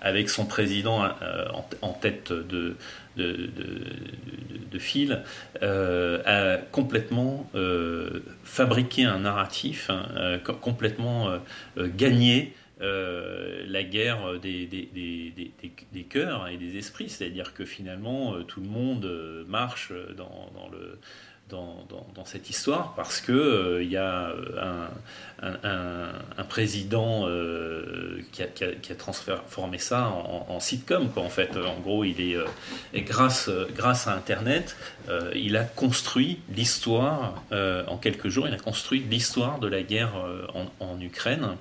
[0.01, 1.45] avec son président euh,
[1.81, 2.77] en, tête de,
[3.17, 3.83] de, de,
[4.79, 5.23] fil,
[5.63, 11.39] euh, a complètement euh, fabriqué un narratif, hein, complètement
[11.77, 12.53] gagné.
[12.79, 19.91] la guerre des, des, cœurs et des esprits, c'est-à-dire que finalement tout le monde marche
[20.15, 20.99] dans le,
[21.49, 24.87] dans, cette histoire parce que euh, y a euh,
[25.41, 31.55] un, président euh, qui, a, transformé ça en, sitcom en fait.
[31.55, 34.75] En gros il est grâce à internet
[35.35, 40.13] il a construit l'histoire en quelques jours il a construit l'histoire de la guerre
[40.79, 41.55] en Ukraine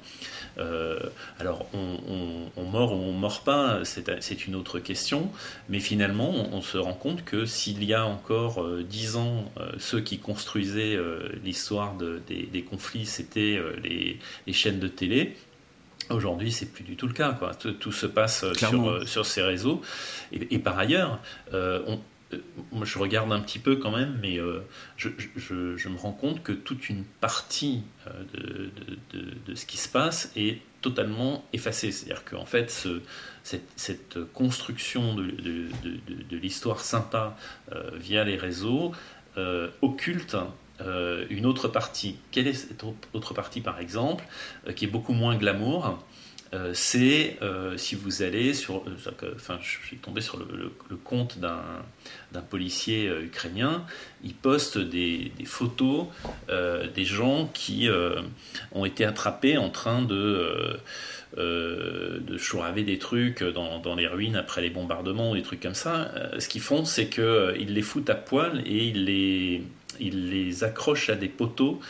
[0.59, 0.99] euh,
[1.38, 5.31] alors, on, on, mord ou on mord pas, c'est une autre question,
[5.69, 9.73] mais finalement, on, se rend compte que s'il y a encore euh, dix ans, euh,
[9.79, 10.99] ceux qui construisaient
[11.45, 14.19] l'histoire de, des, conflits, c'était les,
[14.53, 15.37] chaînes de télé,
[16.09, 17.33] Aujourd'hui, c'est plus du tout le cas.
[17.33, 17.53] Quoi.
[17.57, 19.83] Tout, se passe sur, sur, ces réseaux.
[20.31, 21.19] Et, et par ailleurs,
[21.51, 21.97] on, euh,
[22.32, 24.60] je regarde un petit peu quand même, mais euh,
[24.96, 28.68] je, me rends compte que toute une partie euh,
[29.46, 31.92] de, ce qui se passe est totalement effacée.
[31.92, 32.70] C'est-à-dire qu'en fait,
[33.42, 35.30] cette, construction de,
[36.30, 37.36] l'histoire sympa
[37.94, 38.92] via les réseaux
[39.82, 40.36] occulte
[41.30, 42.16] une autre partie.
[42.30, 42.84] Quelle est cette
[43.14, 44.24] autre partie, par exemple,
[44.74, 45.98] qui est beaucoup moins glamour?
[46.54, 48.76] Euh, c'est euh, si vous allez sur.
[48.76, 50.72] Euh, enfin, je suis tombé sur le,
[51.04, 53.85] compte d'un policier ukrainien.
[54.22, 56.06] Il poste des, photos
[56.48, 57.88] des gens qui
[58.72, 60.78] ont été attrapés en train de.
[61.37, 65.74] de chouraver des trucs dans, dans, les ruines après les bombardements ou des trucs comme
[65.74, 66.12] ça.
[66.38, 69.62] ce qu'ils font, c'est qu'ils les foutent à poil et ils les,
[70.00, 71.80] ils les accrochent à des poteaux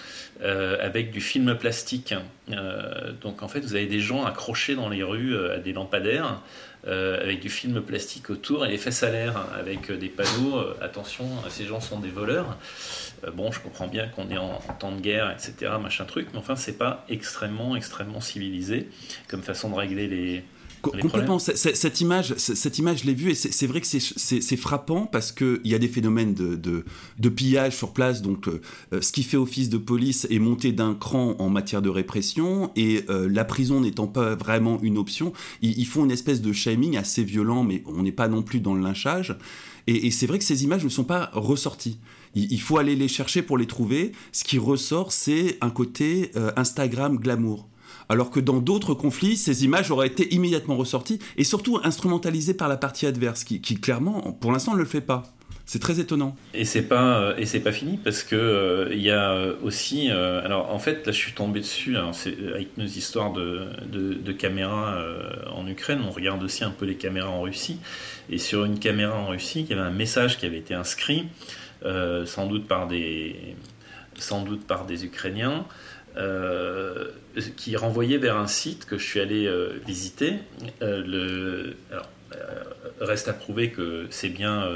[0.43, 2.15] euh, avec du film plastique.
[2.51, 5.73] Euh, donc en fait, vous avez des gens accrochés dans les rues euh, à des
[5.73, 6.41] lampadaires
[6.89, 10.65] avec du film plastique autour et les fesses à l'air avec des panneaux.
[10.81, 12.57] attention, ces gens sont des voleurs.
[13.35, 16.55] bon, je comprends bien qu'on est en, temps de guerre, etc., machin truc, mais enfin,
[16.55, 18.89] c'est pas extrêmement, extrêmement civilisé
[19.27, 20.45] comme façon de régler les,
[20.83, 21.39] Complètement.
[21.39, 25.61] Cette image, cette image, je l'ai vue et c'est vrai que c'est frappant parce qu'il
[25.65, 26.85] y a des phénomènes de,
[27.19, 28.23] de, pillage sur place.
[28.23, 28.61] Donc, euh,
[29.01, 33.05] ce qui fait office de police est monté d'un cran en matière de répression et
[33.11, 37.25] euh, la prison n'étant pas vraiment une option, ils, font une espèce de shaming assez
[37.25, 39.37] violent, mais on n'est pas non plus dans le lynchage.
[39.87, 41.99] Et, c'est vrai que ces images ne sont pas ressorties.
[42.35, 44.13] Il, faut aller les chercher pour les trouver.
[44.33, 47.69] Ce qui ressort, c'est un côté euh, Instagram glamour
[48.09, 52.69] alors que dans d'autres conflits, ces images auraient été immédiatement ressorties et surtout instrumentalisées par
[52.69, 55.25] la partie adverse, qui, clairement, pour l'instant, ne le fait pas.
[55.69, 56.37] C'est très étonnant.
[56.55, 59.57] Et c'est pas euh, et c'est pas fini parce que euh, il y a euh,
[59.65, 62.13] aussi alors en fait là je suis tombé dessus hein,
[62.55, 65.03] avec nos histoires de, caméras
[65.53, 67.81] en Ukraine on regarde aussi un peu les caméras en Russie
[68.31, 71.27] et sur une caméra en Russie il y avait un message qui avait été inscrit
[71.83, 73.57] sans doute par des
[74.19, 75.86] sans doute par des Ukrainiens euh,
[77.57, 80.35] qui renvoyait vers un site que je suis allé euh, visiter.
[80.83, 81.73] Euh,
[83.01, 84.67] reste à prouver que c'est bien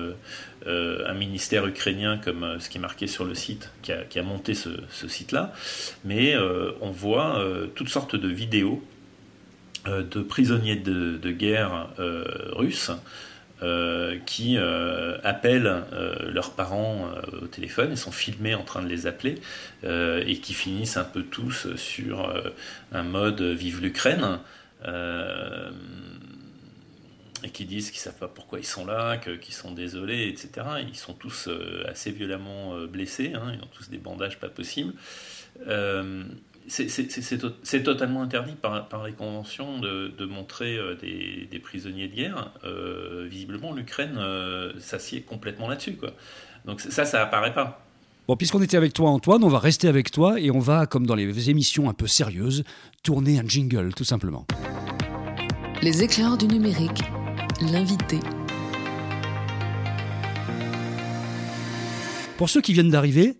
[0.66, 5.08] un ministère ukrainien comme ce qui est marqué sur le site qui a, monté ce,
[5.08, 5.52] site-là,
[6.04, 6.36] mais
[6.80, 7.42] on voit
[7.74, 8.82] toutes sortes de vidéos
[9.86, 11.88] de prisonniers de guerre
[12.52, 12.92] russes
[13.62, 17.10] euh, qui euh, appellent euh, leurs parents
[17.42, 19.34] au téléphone, ils sont filmés en train de les appeler,
[19.82, 22.32] et qui finissent un peu tous sur
[22.92, 24.38] un mode Vive l'Ukraine.
[27.42, 30.66] et qui disent qu'ils savent pas pourquoi ils sont là, qu'ils sont désolés, etc.
[30.86, 31.48] Ils sont tous
[31.86, 34.94] assez violemment blessés, hein, ils ont tous des bandages pas possibles.
[36.68, 42.52] C'est totalement interdit par, par les conventions de, de montrer des, des, prisonniers de guerre.
[43.28, 44.18] visiblement, l'Ukraine
[44.78, 45.96] s'assied complètement là-dessus.
[46.64, 47.84] Donc ça, ça apparaît pas.
[48.30, 51.04] Bon, puisqu'on était avec toi, Antoine, on va rester avec toi et on va, comme
[51.04, 52.62] dans les émissions un peu sérieuses,
[53.02, 54.46] tourner un jingle, tout simplement.
[55.82, 57.02] Les éclairs du numérique,
[57.72, 58.20] l'invité.
[62.36, 63.34] Pour ceux qui viennent d'arriver,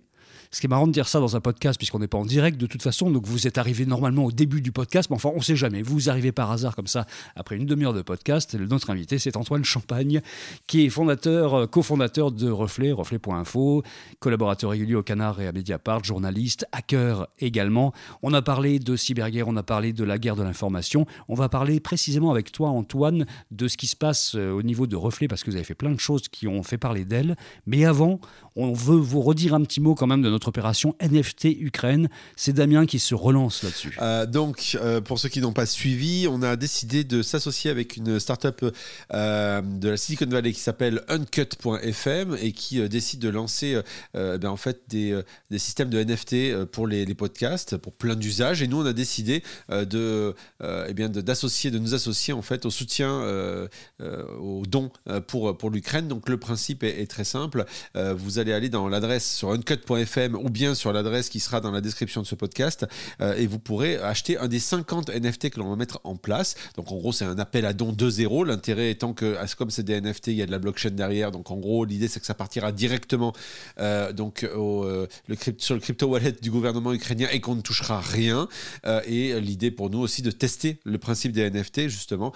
[0.52, 2.60] ce qui est marrant de dire ça dans un podcast, puisqu'on n'est pas en direct
[2.60, 5.38] de toute façon, donc vous êtes arrivé normalement au début du podcast, mais enfin on
[5.38, 5.80] ne sait jamais.
[5.80, 8.54] Vous arrivez par hasard comme ça après une demi-heure de podcast.
[8.54, 10.20] Notre invité, c'est Antoine Champagne,
[10.66, 13.84] qui est fondateur, euh, cofondateur de Reflet, reflet.info,
[14.18, 17.92] collaborateur régulier au Canard et à Mediapart, journaliste, hacker également.
[18.22, 21.06] On a parlé de cyberguerre, on a parlé de la guerre de l'information.
[21.28, 24.88] On va parler précisément avec toi, Antoine, de ce qui se passe euh, au niveau
[24.88, 27.36] de Reflet, parce que vous avez fait plein de choses qui ont fait parler d'elle.
[27.66, 28.20] Mais avant,
[28.56, 32.08] on veut vous redire un petit mot quand même de notre opération NFT Ukraine.
[32.36, 33.96] C'est Damien qui se relance là-dessus.
[34.00, 37.96] Euh, donc, euh, pour ceux qui n'ont pas suivi, on a décidé de s'associer avec
[37.96, 38.64] une startup
[39.12, 43.80] euh, de la Silicon Valley qui s'appelle Uncut.fm et qui décide de lancer
[44.14, 45.20] ben, en fait des,
[45.56, 48.62] systèmes de NFT pour les, podcasts, pour plein d'usages.
[48.62, 52.70] Et nous, on a décidé de, eh bien, d'associer, de, nous associer en fait au
[52.70, 53.10] soutien,
[54.40, 54.90] aux dons
[55.26, 56.08] pour, pour l'Ukraine.
[56.08, 57.64] Donc, le principe est très simple.
[57.94, 61.80] vous allez aller dans l'adresse sur uncut.fm ou bien sur l'adresse qui sera dans la
[61.80, 62.86] description de ce podcast
[63.20, 66.54] euh, et vous pourrez acheter un des 50 NFT que l'on va mettre en place.
[66.76, 68.46] Donc en gros, c'est un appel à don 2.0.
[68.46, 71.30] L'intérêt étant que, comme c'est des NFT, il y a de la blockchain derrière.
[71.30, 73.32] Donc en gros, l'idée c'est que ça partira directement
[73.78, 75.06] euh, donc euh,
[75.58, 78.48] sur le crypto wallet du gouvernement ukrainien et qu'on ne touchera rien.
[79.06, 82.32] et l'idée pour nous aussi de tester le principe des NFT justement,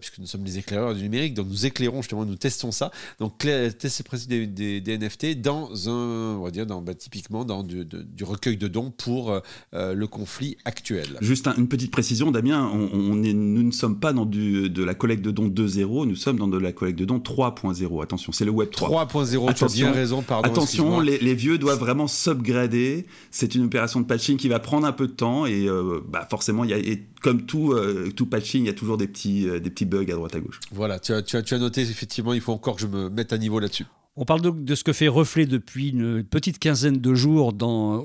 [0.00, 1.34] puisque nous sommes les éclaireurs du numérique.
[1.34, 2.90] Donc nous éclairons justement, nous testons ça.
[3.18, 7.33] Donc tester le principe des, des, NFT dans un, on va dire, dans, bah, typiquement
[7.42, 7.84] dans du,
[8.22, 9.32] recueil de dons pour
[9.74, 11.18] euh, le conflit actuel.
[11.20, 14.94] Juste une petite précision, Damien, on, est, nous ne sommes pas dans du, de la
[14.94, 18.02] collecte de dons 2.0, nous sommes dans de la collecte de dons 3.0.
[18.02, 19.06] Attention, c'est le Web 3.
[19.06, 20.48] 3.0, tu as bien raison, pardon.
[20.48, 23.06] Attention, les, vieux doivent vraiment s'upgrader.
[23.32, 26.28] C'est une opération de patching qui va prendre un peu de temps et euh, bah
[26.30, 29.46] forcément, il y a, comme tout, euh, tout patching, il y a toujours des petits,
[29.46, 30.60] des petits bugs à droite à gauche.
[30.70, 33.08] Voilà, tu as, tu, as, tu as noté, effectivement, il faut encore que je me
[33.08, 33.86] mette à niveau là-dessus.
[34.16, 37.52] On parle donc de ce que fait Reflet depuis une petite quinzaine de jours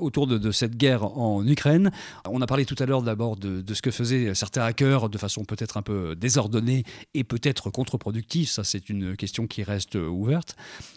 [0.02, 1.92] autour de, cette guerre en Ukraine.
[2.28, 5.44] On a parlé tout à l'heure d'abord de, ce que faisaient certains hackers de façon
[5.44, 6.82] peut-être un peu désordonnée
[7.14, 8.48] et peut-être contre-productive.
[8.48, 10.56] Ça, c'est une question qui reste ouverte.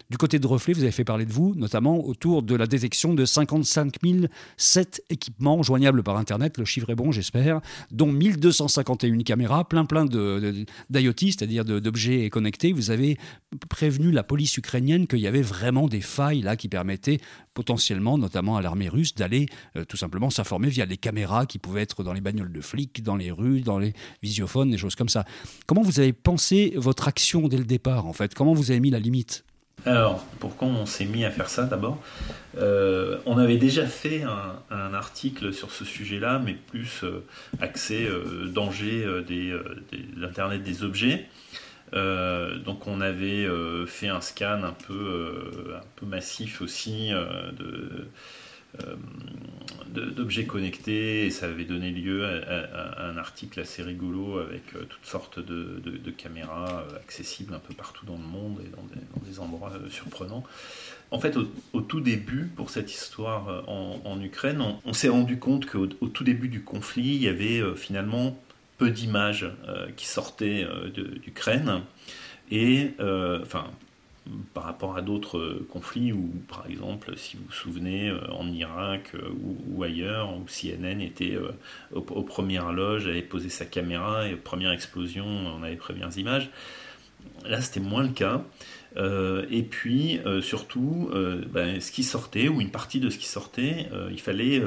[0.09, 3.13] Du côté de Reflet, vous avez fait parler de vous, notamment autour de la détection
[3.13, 3.93] de 55
[4.57, 6.57] 007 équipements joignables par Internet.
[6.57, 12.73] Le chiffre est bon, j'espère, dont 1251 caméras, plein plein d'IoT, c'est-à-dire d'objets connectés.
[12.73, 13.17] Vous avez
[13.69, 17.19] prévenu la police ukrainienne qu'il y avait vraiment des failles là qui permettaient
[17.53, 21.81] potentiellement, notamment à l'armée russe, d'aller euh, tout simplement s'informer via les caméras qui pouvaient
[21.81, 25.09] être dans les bagnoles de flics, dans les rues, dans les visiophones, des choses comme
[25.09, 25.25] ça.
[25.67, 28.33] Comment vous avez pensé votre action dès le départ en fait?
[28.33, 29.43] Comment vous avez mis la limite?
[29.85, 32.01] Alors, pourquoi on s'est mis à faire ça d'abord?
[32.57, 37.25] Euh, On avait déjà fait un, article sur ce sujet-là, mais plus euh,
[37.59, 38.07] axé
[38.47, 39.61] danger de
[40.15, 41.27] l'Internet des objets.
[41.93, 47.11] Euh, donc on avait euh, fait un scan un peu, euh, massif aussi
[49.93, 55.39] d'objets connectés et ça avait donné lieu à, un article assez rigolo avec toutes sortes
[55.39, 58.83] de, caméras accessibles un peu partout dans le monde et dans
[59.25, 60.43] des, endroits surprenants.
[61.11, 65.87] En fait, au, tout début, pour cette histoire en, Ukraine, on s'est rendu compte qu'au
[65.87, 68.37] tout début du conflit, il y avait finalement
[68.77, 71.81] peu d'images euh, qui sortaient euh, d'Ukraine.
[72.51, 73.65] Et, euh, enfin,
[74.53, 79.11] par rapport à d'autres conflits où, par exemple, si vous vous souvenez, en Irak
[79.67, 81.37] ou, ailleurs, où CNN était
[81.91, 86.49] aux, premières loges, avait posé sa caméra et première explosion, on avait premières images.
[87.45, 88.45] Là, c'était moins le cas.
[88.95, 91.09] Et puis, surtout,
[91.51, 94.61] ben, ce qui sortait, ou une partie de ce qui sortait, il fallait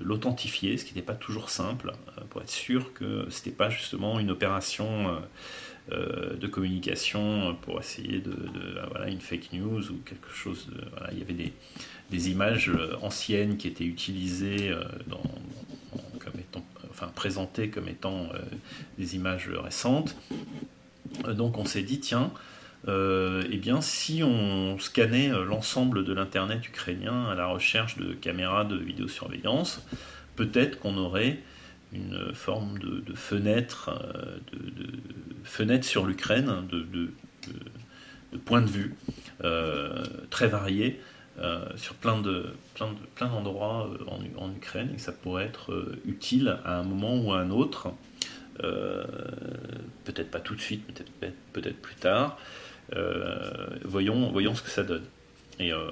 [0.00, 1.92] l'authentifier, ce qui n'était pas toujours simple
[2.34, 5.18] pour être sûr que ce n'était pas justement une opération euh,
[5.92, 8.34] euh, de communication pour essayer de,
[8.90, 10.66] voilà, une fake news ou quelque chose.
[10.66, 10.80] De,
[11.12, 11.52] il y avait
[12.10, 14.72] des, images euh, anciennes qui étaient utilisées
[15.06, 15.22] dans,
[16.90, 18.28] enfin présentées comme étant
[18.98, 20.16] des images récentes.
[21.28, 22.32] Donc on s'est dit tiens.
[22.86, 28.76] Eh bien, si on scannait l'ensemble de l'Internet ukrainien à la recherche de caméras de
[28.76, 29.86] vidéosurveillance,
[30.36, 31.38] peut-être qu'on aurait
[31.92, 33.90] une forme de, fenêtre,
[34.52, 34.86] de,
[35.44, 37.10] fenêtre sur l'Ukraine, de,
[38.44, 38.94] points de vue
[40.30, 41.00] très variés
[41.76, 43.90] sur plein de de d'endroits
[44.36, 47.92] en, Ukraine et que ça pourrait être utile à un moment ou à un autre.
[48.58, 52.38] Peut-être pas tout de suite peut-être peut-être plus tard
[53.84, 55.04] voyons voyons ce que ça donne
[55.58, 55.90] et euh,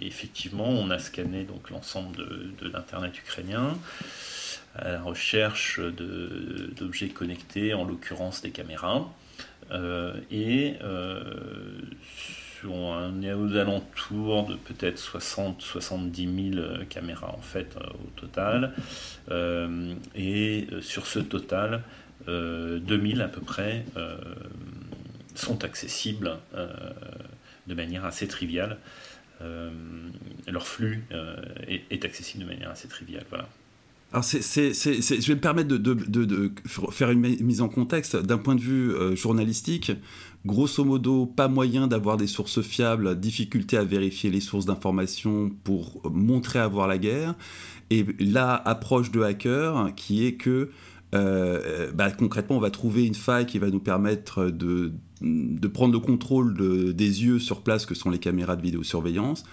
[0.00, 3.76] effectivement, on a scanné donc l'ensemble de, l'internet ukrainien
[4.76, 9.08] à la recherche d'objets connectés, en l'occurrence des caméras.
[9.72, 11.22] Euh, et euh,
[12.68, 18.74] on est aux alentours de peut-être 60-70 000 caméras en fait au total.
[20.14, 21.82] et sur ce total,
[22.28, 23.84] 2000 à peu près
[25.40, 26.38] sont accessibles
[27.66, 28.78] de manière assez triviale.
[29.42, 29.70] Euh,
[30.48, 31.36] leur flux euh,
[31.66, 33.24] est, accessible de manière assez triviale.
[33.30, 33.48] Voilà.
[34.12, 36.52] Alors je vais me permettre de,
[36.90, 39.92] faire une mise en contexte d'un point de vue euh, journalistique.
[40.44, 46.02] Grosso modo, pas moyen d'avoir des sources fiables, difficulté à vérifier les sources d'informations pour
[46.10, 47.34] montrer avoir la guerre.
[47.90, 50.70] Et là, approche de hacker qui est que
[51.12, 54.92] bah, concrètement, on va trouver une faille qui va nous permettre de,
[55.72, 56.54] prendre le contrôle
[56.94, 59.44] des yeux sur place que sont les caméras de vidéosurveillance.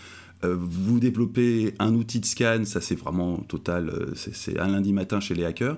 [0.44, 4.94] Euh, vous développez un outil de scan, ça c'est vraiment total, euh, c'est un lundi
[4.94, 5.78] matin chez les hackers,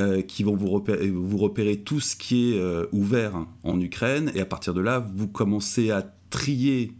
[0.00, 2.62] euh, qui vont vous repérer, vous repérer, tout ce qui est
[2.92, 6.92] ouvert en Ukraine, et à partir de là, vous commencez à trier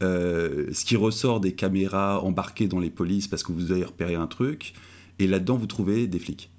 [0.00, 4.26] ce qui ressort des caméras embarquées dans les polices parce que vous avez repéré un
[4.26, 4.74] truc,
[5.18, 6.50] et là-dedans vous trouvez des flics.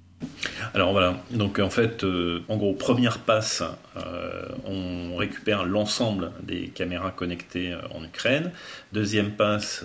[0.74, 3.62] Alors voilà, donc en fait, euh, en gros, première passe,
[3.96, 8.50] euh, on récupère l'ensemble des caméras connectées euh, en Ukraine.
[8.92, 9.84] Deuxième passe,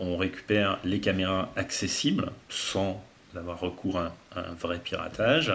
[0.00, 3.02] on récupère les caméras accessibles sans
[3.36, 5.52] avoir recours à un, vrai piratage.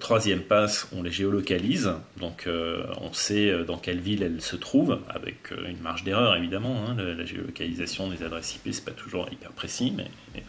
[0.00, 2.48] troisième passe, on les géolocalise, donc
[3.00, 6.84] on sait dans quelle ville elles se trouvent, avec une marge d'erreur évidemment.
[6.88, 6.96] Hein.
[6.96, 10.42] la, géolocalisation des adresses IP, c'est pas toujours hyper précis, mais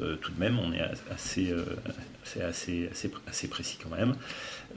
[0.00, 0.80] euh, tout de même, on est
[1.10, 1.64] assez, euh,
[3.50, 4.14] précis quand même.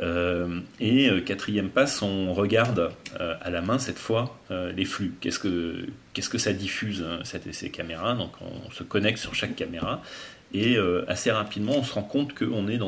[0.02, 5.14] Euh, et quatrième passe, on regarde à la main cette fois les flux.
[5.22, 8.16] Qu'est-ce que, ça diffuse, cette, ces caméras?
[8.16, 10.02] Donc on se connecte sur chaque caméra
[10.54, 12.80] et assez rapidement, on se rend compte qu'on est,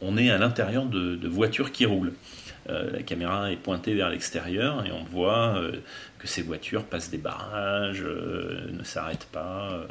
[0.00, 2.12] on est à l'intérieur de voitures qui roulent.
[2.68, 5.72] Euh, la caméra est pointée vers l'extérieur et on voit euh,
[6.18, 9.86] que ces voitures passent des barrages, euh, ne s'arrêtent pas,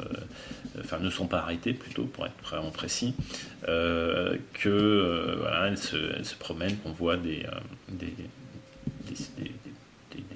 [0.80, 3.14] enfin ne sont pas arrêtées plutôt pour être vraiment précis,
[3.64, 7.46] que voilà, elles se, promènent, qu'on voit des,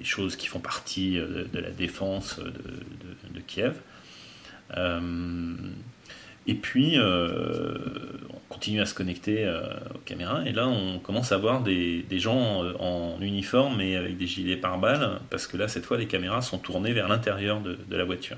[0.03, 3.75] choses qui font partie de, la défense de Kiev.
[6.47, 7.77] Et puis, euh,
[8.29, 9.61] on continue à se connecter euh,
[9.93, 10.43] aux caméras.
[10.45, 14.57] Et là, on commence à voir des, gens euh, en uniforme et avec des gilets
[14.57, 18.37] pare-balles, parce que là, cette fois, les caméras sont tournées vers l'intérieur de, la voiture.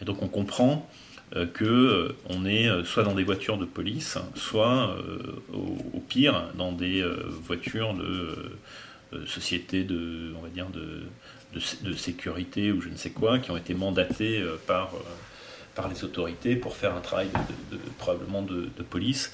[0.00, 0.88] Et donc, on comprend
[1.54, 4.96] que on est soit dans des voitures de police, soit
[5.52, 7.04] au, pire dans des
[7.44, 11.02] voitures de sociétés de, on va dire, de,
[11.54, 14.92] de, sécurité ou je ne sais quoi, qui ont été mandatées par
[15.80, 17.28] par les autorités pour faire un travail
[17.96, 19.32] probablement de, police,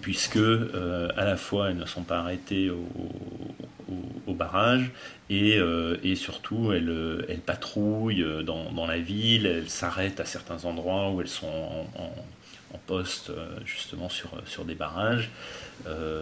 [0.00, 4.90] puisque euh, à la fois elles ne sont pas arrêtées au, barrage
[5.30, 11.22] et, euh, et, surtout elles, patrouillent dans, la ville, elles s'arrêtent à certains endroits où
[11.22, 12.10] elles sont en,
[12.86, 15.30] poste euh, justement sur, des barrages.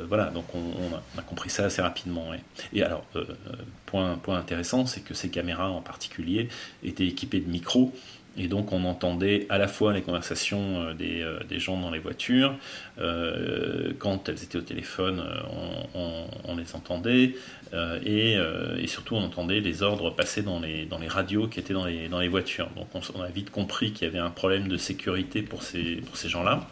[0.09, 2.27] voilà, donc on, a, compris ça assez rapidement.
[2.73, 3.05] Et alors,
[3.87, 6.49] point intéressant, c'est que ces caméras en particulier
[6.85, 7.93] étaient équipées de micros
[8.37, 11.91] et donc on entendait à la fois les conversations euh, des, euh, des gens dans
[11.91, 12.55] les voitures,
[12.99, 15.23] euh, quand elles étaient au téléphone,
[15.95, 17.35] on, les entendait,
[18.05, 18.37] et,
[18.87, 22.71] surtout on entendait les ordres passer dans les, radios qui étaient dans les, voitures.
[22.77, 26.17] Donc on, a vite compris qu'il y avait un problème de sécurité pour ces, pour
[26.17, 26.69] ces gens-là,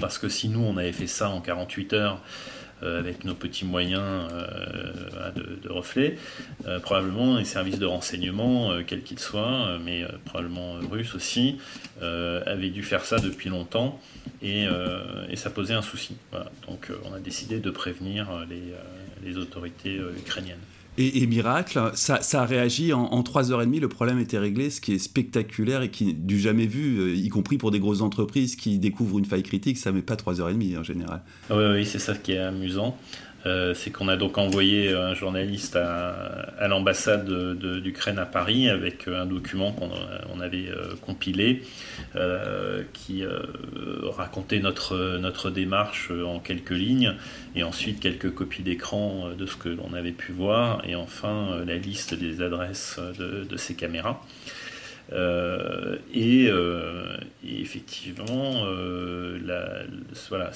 [0.00, 2.20] parce que si nous on avait fait ça en 48 heures,
[2.82, 5.30] avec nos petits moyens euh,
[5.62, 6.18] de, reflet.
[6.66, 11.58] Euh, probablement les services de renseignement, quels qu'ils soient, mais probablement russes aussi,
[12.00, 14.00] avaient dû faire ça depuis longtemps
[14.42, 14.66] et,
[15.34, 16.16] ça posait un souci.
[16.68, 18.28] Donc on a décidé de prévenir
[19.24, 20.58] les autorités ukrainiennes.
[20.98, 24.98] Et, miracle, ça, a réagi en, en 3h30, le problème était réglé, ce qui est
[24.98, 29.18] spectaculaire et qui du jamais vu, euh, y compris pour des grosses entreprises qui découvrent
[29.18, 31.22] une faille critique, ça met pas 3h30 en général.
[31.48, 32.94] Oui, oui c'est ça qui est amusant.
[33.44, 37.28] Euh, c'est qu'on a donc envoyé un journaliste à, l'ambassade
[37.80, 41.62] d'Ukraine à Paris avec un document qu'on avait euh, compilé
[42.16, 43.24] euh, qui
[44.16, 47.14] racontait notre, notre démarche en quelques lignes
[47.56, 51.76] et ensuite quelques copies d'écran de ce que l'on avait pu voir et enfin la
[51.76, 54.20] liste des adresses de ces caméras.
[55.12, 59.38] Euh, euh, et, effectivement, euh,
[60.28, 60.50] voilà,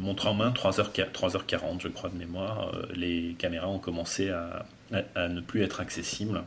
[0.00, 4.66] montre en main 3h, 3h40, je crois de mémoire, les caméras ont commencé à,
[5.28, 6.42] ne plus être accessibles.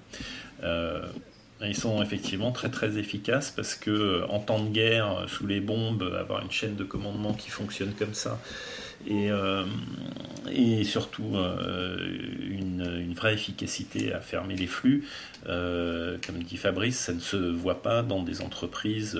[1.62, 6.16] ils sont effectivement très très efficaces parce que en temps de guerre, sous les bombes,
[6.20, 8.40] avoir une chaîne de commandement qui fonctionne comme ça,
[9.08, 9.30] et,
[10.84, 11.36] surtout
[12.50, 15.06] une, vraie efficacité à fermer les flux.
[15.48, 19.20] Euh, comme dit Fabrice, ça ne se voit pas dans des entreprises,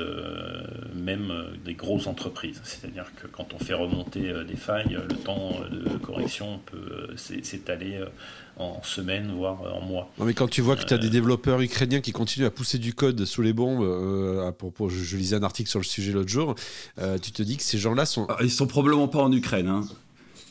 [0.94, 1.32] même
[1.66, 2.62] des grosses entreprises.
[2.64, 8.04] C'est-à-dire que quand on fait remonter des failles, le temps de correction peut s'étaler
[8.58, 10.12] en semaines, voire en mois.
[10.18, 12.78] Non, mais quand tu vois que tu as des développeurs ukrainiens qui continuent à pousser
[12.78, 13.84] du code sous les bombes,
[14.46, 16.56] à propos, je, lisais un article sur le sujet l'autre jour,
[17.22, 18.28] tu te dis que ces gens-là sont...
[18.30, 19.68] Ah, ils sont probablement pas en Ukraine.
[19.68, 19.88] Hein.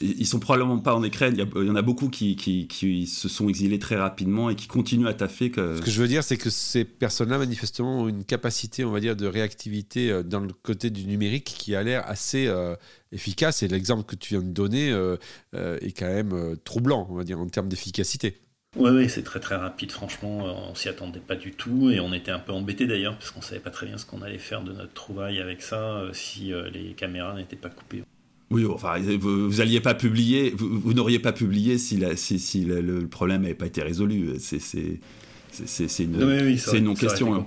[0.00, 1.34] Ils sont probablement pas en Ukraine.
[1.36, 5.06] Il y, en a beaucoup qui, qui, se sont exilés très rapidement et qui continuent
[5.06, 5.50] à taffer.
[5.50, 5.76] Que...
[5.76, 9.00] Ce que je veux dire, c'est que ces personnes-là, manifestement, ont une capacité, on va
[9.00, 12.76] dire, de réactivité euh, dans le côté du numérique qui a l'air assez euh,
[13.12, 13.62] efficace.
[13.62, 15.16] Et l'exemple que tu viens de donner euh,
[15.52, 18.36] est quand même troublant, on va dire, en termes d'efficacité.
[18.76, 22.12] Oui, oui, c'est très très rapide, franchement, on s'y attendait pas du tout et on
[22.12, 24.62] était un peu embêtés d'ailleurs parce qu'on savait pas très bien ce qu'on allait faire
[24.62, 28.04] de notre trouvaille avec ça si les caméras n'étaient pas coupées.
[28.50, 33.42] Oui, enfin, vous, vous alliez pas publier, vous, n'auriez pas publié si, si, le, problème
[33.42, 34.34] n'avait pas été résolu.
[34.38, 36.14] C'est une,
[36.72, 37.34] une non-question.
[37.34, 37.44] Hein.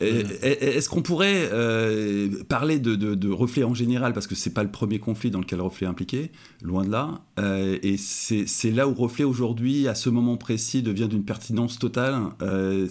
[0.00, 4.70] Est-ce qu'on pourrait euh, parler de, de, Reflet en général, parce que c'est pas le
[4.70, 6.30] premier conflit dans lequel Reflet est impliqué,
[6.62, 11.08] loin de là, euh, et c'est là où Reflet aujourd'hui, à ce moment précis, devient
[11.08, 12.16] d'une pertinence totale.
[12.42, 12.88] Euh,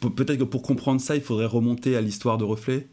[0.00, 2.86] peut-être que pour comprendre ça, il faudrait remonter à l'histoire de Reflet.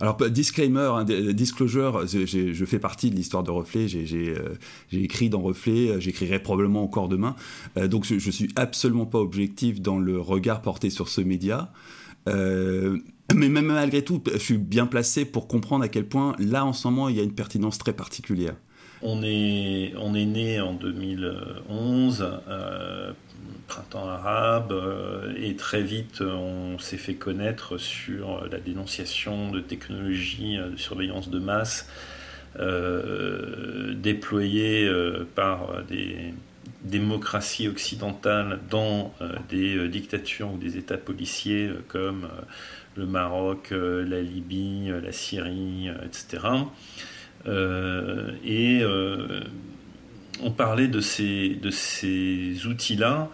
[0.00, 4.54] Alors, disclaimer, hein, disclosure, je fais partie de l'histoire de Reflet, j'ai euh,
[4.92, 7.36] écrit dans Reflet, euh, j'écrirai probablement encore demain.
[7.76, 11.72] Euh, donc, je, ne suis absolument pas objectif dans le regard porté sur ce média.
[12.26, 16.72] mais même malgré tout, je suis bien placé pour comprendre à quel point, là, en
[16.72, 18.54] ce moment, il y a une pertinence très particulière.
[19.02, 22.24] On est, on est né en 2011
[23.66, 30.58] printemps arabe, euh, et très vite on s'est fait connaître sur la dénonciation de technologies
[30.58, 31.88] de surveillance de masse
[32.58, 36.34] euh, déployées euh, par des
[36.84, 39.14] démocraties occidentales dans
[39.48, 42.28] des dictatures ou des États policiers comme
[42.96, 46.40] le Maroc, la Libye, la Syrie, etc.
[48.44, 48.82] et
[50.40, 51.58] on parlait de ces,
[52.66, 53.30] outils-là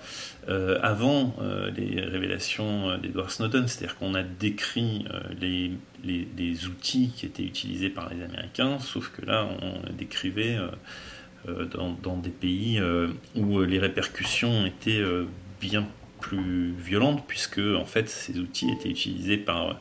[0.49, 5.73] euh, avant euh, les révélations d'Edward Snowden, c'est-à-dire qu'on a décrit euh, les,
[6.05, 10.57] les, outils qui étaient utilisés par les Américains, sauf que là, on décrivait
[11.47, 12.81] dans, dans, des pays
[13.35, 15.03] où les répercussions étaient
[15.61, 15.87] bien
[16.21, 19.81] plus violentes, puisque en fait, ces outils étaient utilisés par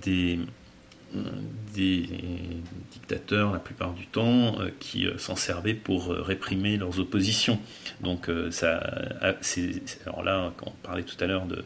[0.00, 0.38] des
[1.74, 2.08] des
[2.90, 7.58] dictateurs la plupart du temps euh, qui euh, s'en servaient pour euh, réprimer leurs oppositions.
[8.00, 8.78] Donc ça,
[10.06, 11.64] alors là, quand on parlait tout à l'heure de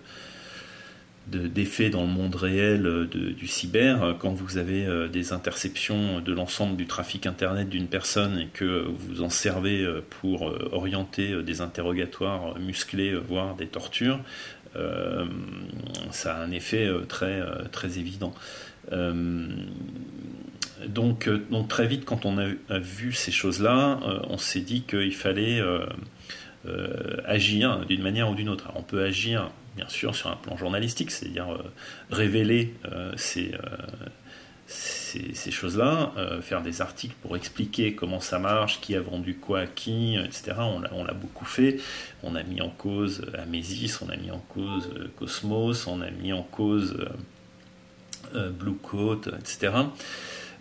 [1.29, 6.87] d'effets dans le monde réel du cyber, quand vous avez des interceptions de l'ensemble du
[6.87, 9.85] trafic Internet d'une personne et que vous en servez
[10.21, 14.21] pour orienter des interrogatoires musclés, voire des tortures,
[16.13, 17.43] ça a un effet très,
[17.73, 18.33] très évident.
[18.93, 19.49] Euh,
[20.87, 24.83] donc, euh, donc, très vite, quand on a, vu ces choses-là, euh, on s'est dit
[24.83, 25.63] qu'il fallait
[27.25, 28.73] agir d'une manière ou d'une autre.
[28.75, 31.47] on peut agir, bien sûr, sur un plan journalistique, c'est-à-dire
[32.11, 32.75] révéler
[33.17, 33.53] ces,
[35.51, 36.13] choses-là,
[36.43, 40.55] faire des articles pour expliquer comment ça marche, qui a vendu quoi à qui, etc.
[40.59, 41.79] On l'a beaucoup fait.
[42.25, 46.33] On a mis en cause Amesis, on a mis en cause Cosmos, on a mis
[46.33, 46.97] en cause
[48.35, 49.73] Blue Coat, etc.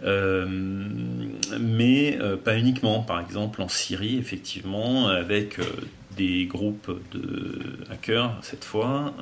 [0.03, 3.01] Euh, mais euh, pas uniquement.
[3.01, 5.59] Par exemple, en Syrie, effectivement, avec
[6.17, 7.61] des groupes de
[7.91, 9.13] hackers, cette fois,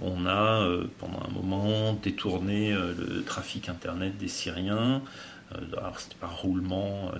[0.00, 0.66] on a
[0.98, 5.02] pendant un moment détourné le trafic Internet des Syriens.
[5.76, 7.12] Alors, c'était par roulement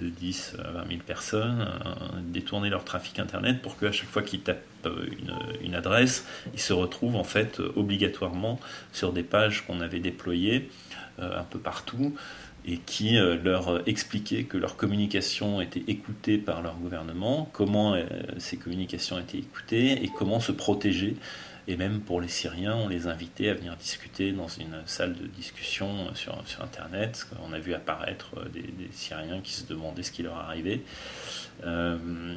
[0.00, 1.68] de, 10 à 20 000 personnes,
[2.24, 4.88] détourner leur trafic Internet pour qu'à chaque fois qu'ils tapent
[5.62, 8.60] une, adresse, ils se retrouvent en fait obligatoirement
[8.92, 10.70] sur des pages qu'on avait déployées
[11.18, 12.14] euh, un peu partout.
[12.64, 17.96] et qui leur expliquait que leur communication était écoutée par leur gouvernement, comment
[18.38, 21.16] ces communications étaient écoutées et comment se protéger
[21.68, 25.26] et même pour les Syriens, on les invitait à venir discuter dans une salle de
[25.26, 27.26] discussion sur, sur Internet.
[27.46, 30.80] On a vu apparaître euh, des, Syriens qui se demandaient ce qui leur arrivait.
[31.64, 32.34] Euh,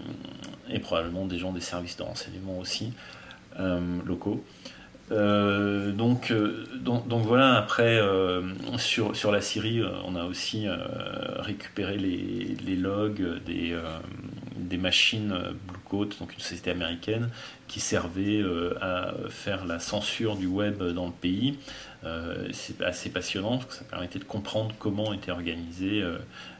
[0.69, 2.93] et probablement des gens des services de renseignement aussi,
[3.59, 4.43] euh, locaux.
[5.09, 6.33] Donc,
[6.75, 7.99] donc, donc, voilà, après,
[8.77, 10.67] sur, sur la Syrie, on a aussi
[11.39, 13.77] récupéré les, les logs des,
[14.65, 15.33] des machines
[15.67, 17.29] Blue Coat, donc une société américaine,
[17.67, 21.57] qui servait euh, à faire la censure du web dans le pays.
[22.03, 26.17] Euh, c'est assez passionnant parce que ça permettait de comprendre comment était organisée euh,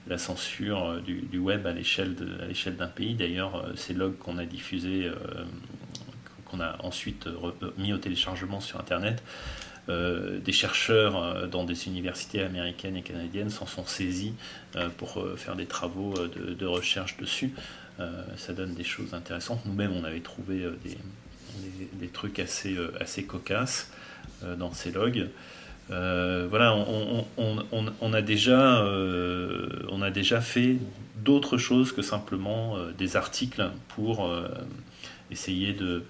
[0.07, 3.15] la censure du, web à l'échelle d'un pays.
[3.15, 5.09] D'ailleurs, ces logs qu'on a diffusés,
[6.55, 7.27] qu'on a ensuite
[7.77, 9.21] mis au téléchargement sur Internet,
[9.87, 14.33] des chercheurs dans des universités américaines et canadiennes s'en sont saisis
[14.97, 17.53] pour faire des travaux de recherche dessus.
[17.99, 19.61] Euh, ça donne des choses intéressantes.
[19.65, 20.77] Nous-mêmes, on avait trouvé euh,
[21.93, 22.91] des, trucs assez, euh,
[23.25, 23.89] cocasses
[24.57, 25.29] dans ces logs.
[25.89, 28.83] voilà, on a déjà
[30.41, 30.77] fait
[31.23, 34.29] d'autres choses que simplement des articles pour
[35.31, 36.03] essayer de,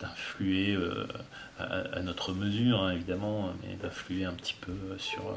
[0.00, 0.76] d'influer
[1.58, 5.34] à, notre mesure, hein, évidemment, mais d'influer un petit peu sur,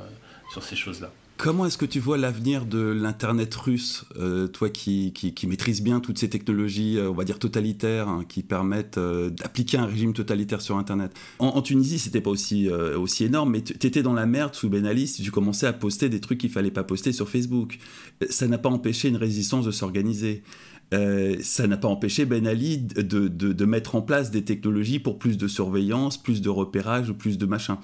[0.51, 1.11] sur ces choses-là.
[1.41, 5.99] Comment est-ce que tu vois l'avenir de l'Internet russe, euh, toi qui, qui, maîtrises bien
[5.99, 10.13] toutes ces technologies, euh, on va dire totalitaires, hein, qui permettent euh, d'appliquer un régime
[10.13, 11.11] totalitaire sur Internet?
[11.39, 14.69] En, en Tunisie, c'était pas aussi, aussi énorme, mais tu étais dans la merde sous
[14.69, 17.79] Ben Ali tu commençais à poster des trucs qu'il fallait pas poster sur Facebook.
[18.29, 20.43] Ça n'a pas empêché une résistance de s'organiser.
[20.91, 25.19] Ça n'a pas empêché Ben Ali de, de, de, mettre en place des technologies pour
[25.19, 27.79] plus de surveillance, plus de repérage, plus de machin.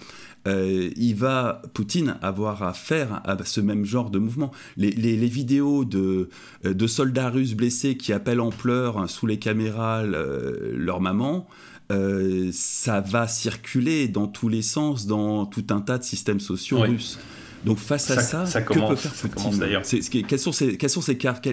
[0.48, 4.52] Euh, il va, Poutine, avoir à faire à ce même genre de mouvement.
[4.78, 6.30] Les, vidéos de,
[6.66, 11.48] euh, de, soldats russes blessés qui appellent en pleurs hein, sous les caméras leur maman,
[11.92, 16.80] euh, ça va circuler dans tous les sens, dans tout un tas de systèmes sociaux
[16.80, 17.20] russes.
[17.66, 19.84] Donc face à ça, ça, que peut faire Poutine d'ailleurs.
[20.28, 21.44] Quelles sont ces, quelles sont ces cartes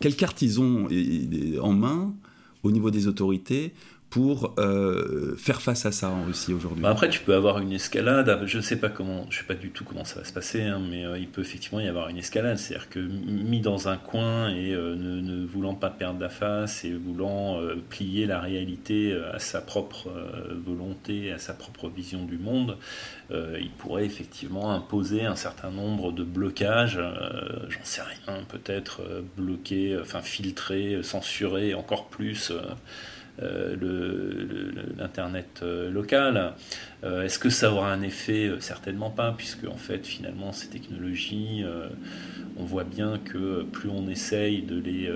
[0.00, 0.88] quelles, cartes ils ont
[1.60, 2.14] en main
[2.62, 3.74] au niveau des autorités
[4.14, 7.72] pour euh, faire face à ça en Russie aujourd'hui bah, Après, tu peux avoir une
[7.72, 8.42] escalade.
[8.46, 10.62] Je ne sais pas comment, je sais pas du tout comment ça va se passer,
[10.62, 12.56] hein, mais euh, il peut effectivement y avoir une escalade.
[12.56, 16.92] C'est-à-dire que mis dans un coin et euh, ne, voulant pas perdre la face et
[16.92, 17.58] voulant
[17.90, 20.08] plier la réalité à sa propre
[20.64, 22.76] volonté, à sa propre vision du monde,
[23.32, 27.00] il pourrait effectivement imposer un certain nombre de blocages.
[27.68, 29.02] J'en sais rien, peut-être
[29.36, 32.52] bloquer, enfin filtrer, censurer encore plus.
[33.42, 33.74] Euh,
[34.96, 36.52] l'Internet euh, local.
[37.02, 38.52] Euh, est-ce que ça aura un effet?
[38.60, 41.64] Certainement pas, puisque en fait finalement ces technologies,
[42.56, 45.10] on voit bien que plus on essaye de les...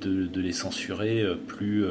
[0.00, 1.84] De, les censurer, plus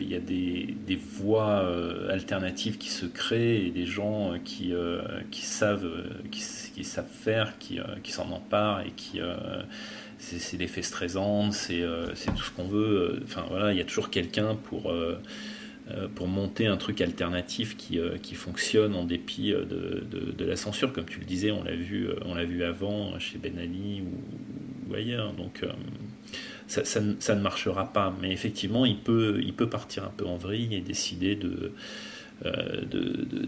[0.00, 1.64] il y a des, des voies
[2.10, 4.74] alternatives qui se créent et des gens qui,
[5.30, 5.88] qui, savent,
[6.32, 9.20] qui, savent faire, qui, qui s'en emparent et qui,
[10.18, 13.20] c'est l'effet Streisand, euh, c'est tout ce qu'on veut.
[13.24, 15.18] Enfin voilà, il y a toujours quelqu'un pour, euh,
[15.90, 20.04] euh, pour monter un truc alternatif qui, qui fonctionne en dépit de,
[20.36, 20.92] de, la censure.
[20.92, 24.94] Comme tu le disais, on l'a vu, on l'a vu avant chez Ben Ali ou,
[24.94, 25.32] ailleurs.
[25.34, 25.64] Donc
[26.66, 28.14] ça, ne marchera pas.
[28.20, 31.72] Mais effectivement, il peut, il peut partir un peu en vrille et décider de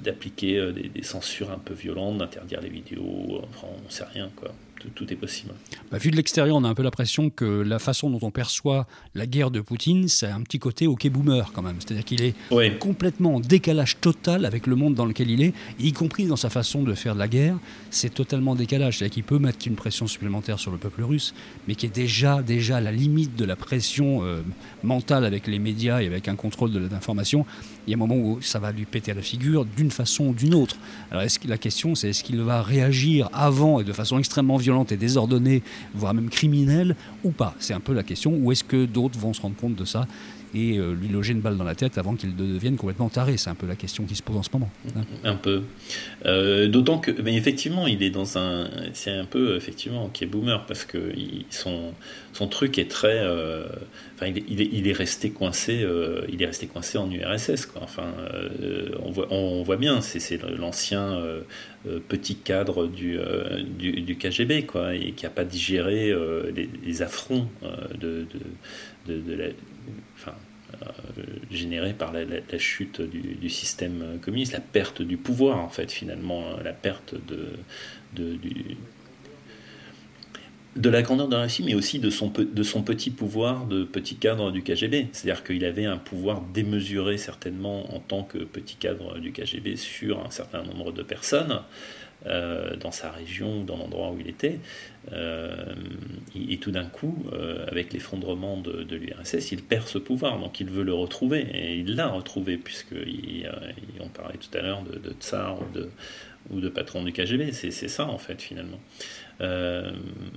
[0.02, 4.52] d'appliquer des, des, censures un peu violentes, d'interdire les vidéos, enfin on sait rien quoi
[4.95, 5.53] tout, est possible.
[5.91, 8.87] Bah, vu de l'extérieur, on a un peu l'impression que la façon dont on perçoit
[9.14, 11.76] la guerre de Poutine, c'est un petit côté OK boomer quand même.
[11.78, 12.35] C'est-à-dire qu'il est,
[12.78, 16.51] complètement en décalage total avec le monde dans lequel il est, y compris dans sa
[16.51, 17.57] façon de faire de la guerre.
[17.91, 18.99] C'est totalement décalage.
[18.99, 21.35] C'est-à-dire qu'il peut mettre une pression supplémentaire sur le peuple russe,
[21.68, 24.43] mais qui est déjà, déjà à la limite de la pression euh,
[24.83, 27.45] mentale avec les médias et avec un contrôle de l'information.
[27.87, 30.35] Il y a un moment où ça va lui péter la figure d'une façon ou
[30.35, 30.76] d'une autre.
[31.11, 34.97] Alors la question, c'est est-ce qu'il va réagir avant et de façon extrêmement violente et
[34.97, 35.62] désordonnée,
[35.95, 37.55] voire même criminelle, ou pas?
[37.59, 38.37] C'est un peu la question.
[38.37, 40.07] Ou est-ce que d'autres vont se rendre compte de ça
[40.55, 43.51] et euh, lui loger une balle dans la tête avant qu'il devienne complètement taré C'est
[43.51, 44.70] un peu la question qui se pose en ce moment.
[44.96, 45.03] Hein.
[45.24, 45.62] un peu.
[46.26, 48.68] Euh, d'autant que, mais effectivement, il est dans un.
[48.92, 51.12] C'est un peu, effectivement, qui est boomer parce que
[51.51, 51.92] son,
[52.32, 53.18] son truc est très.
[53.20, 53.64] Euh,
[54.22, 55.86] il est, il, est, resté coincé.
[56.30, 57.66] il est resté coincé en URSS.
[57.66, 57.82] Quoi.
[57.82, 58.12] Enfin,
[59.03, 61.18] on, voit, on voit bien, c'est l'ancien
[62.09, 63.18] petit cadre du,
[63.78, 66.14] du, KGB, quoi, et qui n'a pas digéré
[66.55, 67.48] les, les, affronts
[67.98, 68.26] de,
[69.07, 69.46] de, la,
[71.50, 72.24] générée par la,
[72.58, 77.52] chute du, système communiste, la perte du pouvoir en fait finalement, la perte de,
[80.76, 83.84] de la grandeur de la Russie, mais aussi de son, de son petit pouvoir de
[83.84, 85.08] petit cadre du KGB.
[85.12, 90.24] C'est-à-dire qu'il avait un pouvoir démesuré certainement en tant que petit cadre du KGB sur
[90.24, 91.60] un certain nombre de personnes.
[92.26, 94.58] Euh, dans sa région, dans l'endroit où il était.
[95.10, 95.74] Euh,
[96.36, 100.68] et, tout d'un coup, euh, avec l'effondrement de, l'URSS, il perd ce pouvoir, donc il
[100.68, 105.64] veut le retrouver, et il l'a retrouvé, puisqu'on parlait tout à l'heure de, tsar ou
[106.50, 108.80] ou de patron du KGB, c'est ça en fait finalement.
[109.41, 109.91] Euh,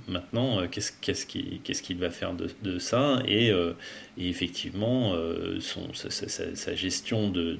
[0.08, 3.72] maintenant, euh, qu'est-ce qu'il va faire de, ça et, euh,
[4.16, 5.14] effectivement,
[5.60, 7.58] sa, gestion de,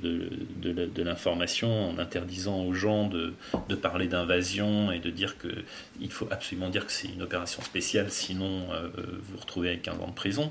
[1.02, 3.34] l'information en interdisant aux gens de,
[3.74, 8.66] parler d'invasion et de dire qu'il faut absolument dire que c'est une opération spéciale, sinon
[8.96, 10.50] vous vous retrouvez avec un an de prison.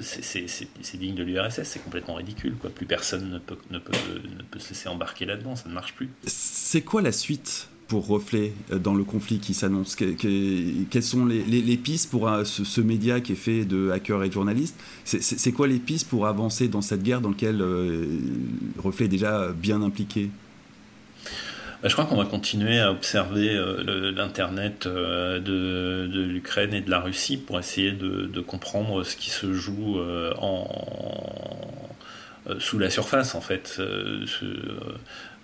[0.00, 2.54] c'est digne de l'URSS, c'est complètement ridicule.
[2.74, 3.40] Plus personne
[3.70, 6.10] ne peut se laisser embarquer là-dedans, ça ne marche plus.
[6.26, 7.68] C'est quoi la suite?
[7.88, 9.96] Pour Reflet euh, dans le conflit qui s'annonce.
[9.96, 14.32] Quelles sont les, pistes pour euh, ce, média qui est fait de hackers et de
[14.32, 14.78] journalistes?
[15.04, 18.06] C'est quoi les pistes pour avancer dans cette guerre dans laquelle euh,
[18.78, 20.30] Reflet est déjà bien impliqué?
[21.82, 23.54] Bah, je crois qu'on va continuer à observer
[24.16, 29.98] l'Internet de, l'Ukraine et de la Russie pour essayer de, comprendre ce qui se joue
[32.58, 33.80] sous la surface, en fait.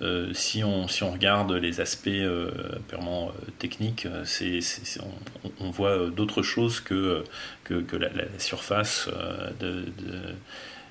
[0.02, 2.50] Euh, si, on, si on regarde les aspects euh,
[2.88, 4.60] purement euh, techniques, c'est,
[5.60, 7.24] on, voit d'autres choses que,
[7.64, 9.08] que, la, surface
[9.60, 9.84] de,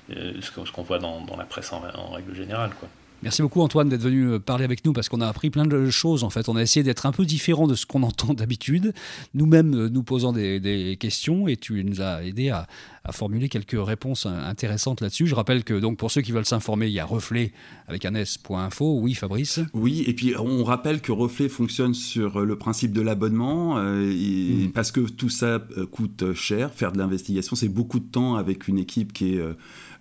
[0.08, 2.70] ce qu'on voit dans, la presse en, en règle générale.
[2.78, 2.88] Quoi.
[3.22, 5.90] Merci beaucoup Antoine d'être venu euh, parler avec nous parce qu'on a appris plein de
[5.90, 6.48] choses en fait.
[6.48, 8.92] On a essayé d'être un peu différent de ce qu'on entend d'habitude,
[9.34, 12.66] nous-mêmes euh, nous posant des, questions et tu nous as aidé à,
[13.10, 15.26] formuler quelques réponses intéressantes là-dessus.
[15.26, 17.52] Je rappelle que donc pour ceux qui veulent s'informer, il y a reflet
[17.88, 19.00] avec un s.info.
[19.00, 23.78] Oui Fabrice Oui, et puis on rappelle que reflet fonctionne sur le principe de l'abonnement
[23.78, 24.70] euh, mmh.
[24.72, 25.60] parce que tout ça
[25.90, 26.70] coûte cher.
[26.72, 29.54] Faire de l'investigation, c'est beaucoup de temps avec une équipe qui est euh,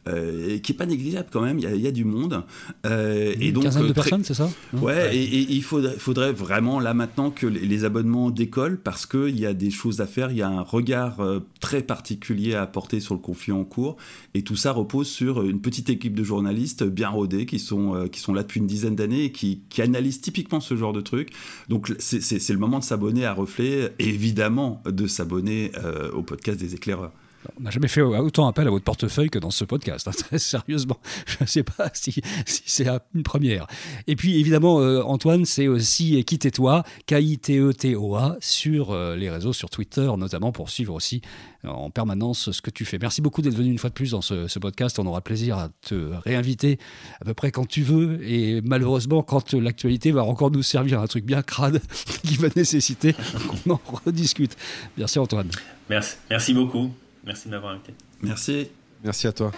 [0.06, 1.60] qui est pas négligeable quand même.
[1.60, 2.44] Il y a, du monde.
[2.86, 4.50] Euh, et donc, quinzaine de euh, personnes, c'est ça?
[4.74, 9.46] Ouais, Et, il faudrait, faudrait, vraiment là maintenant que les, abonnements décollent parce qu'il y
[9.46, 10.32] a des choses à faire.
[10.32, 11.20] Il y a un regard
[11.60, 13.98] très particulier à apporter sur le conflit en cours.
[14.34, 18.20] Et tout ça repose sur une petite équipe de journalistes bien rodés qui sont, qui
[18.20, 21.32] sont là depuis une dizaine d'années et qui, qui, analysent typiquement ce genre de trucs.
[21.70, 25.72] Donc c'est le moment de s'abonner à Reflet, évidemment de s'abonner
[26.14, 27.12] au podcast des éclaireurs.
[27.58, 30.40] On n'a jamais fait autant appel à votre portefeuille que dans ce podcast, hein, très
[30.40, 30.98] sérieusement.
[31.26, 33.68] Je ne sais pas si, c'est une première.
[34.08, 40.10] Et puis évidemment, euh, Antoine, c'est aussi Quittez-toi, K-I-T-E-T-O-A, sur euh, les réseaux, sur Twitter
[40.18, 41.22] notamment, pour suivre aussi
[41.66, 42.98] euh, en permanence ce que tu fais.
[43.00, 45.00] Merci beaucoup d'être venu une fois de plus dans ce, podcast.
[45.00, 46.78] On aura plaisir à te réinviter
[47.22, 48.20] à peu près quand tu veux.
[48.24, 51.82] Et malheureusement, quand l'actualité va encore nous servir un truc bien crade
[52.24, 53.16] qui va nécessiter
[53.66, 54.56] qu'on en rediscute.
[54.98, 55.50] Merci Antoine.
[55.90, 56.92] Merci, merci beaucoup.
[57.24, 57.94] Merci de m'avoir invité.
[58.22, 58.68] Merci.
[59.04, 59.52] Merci à toi.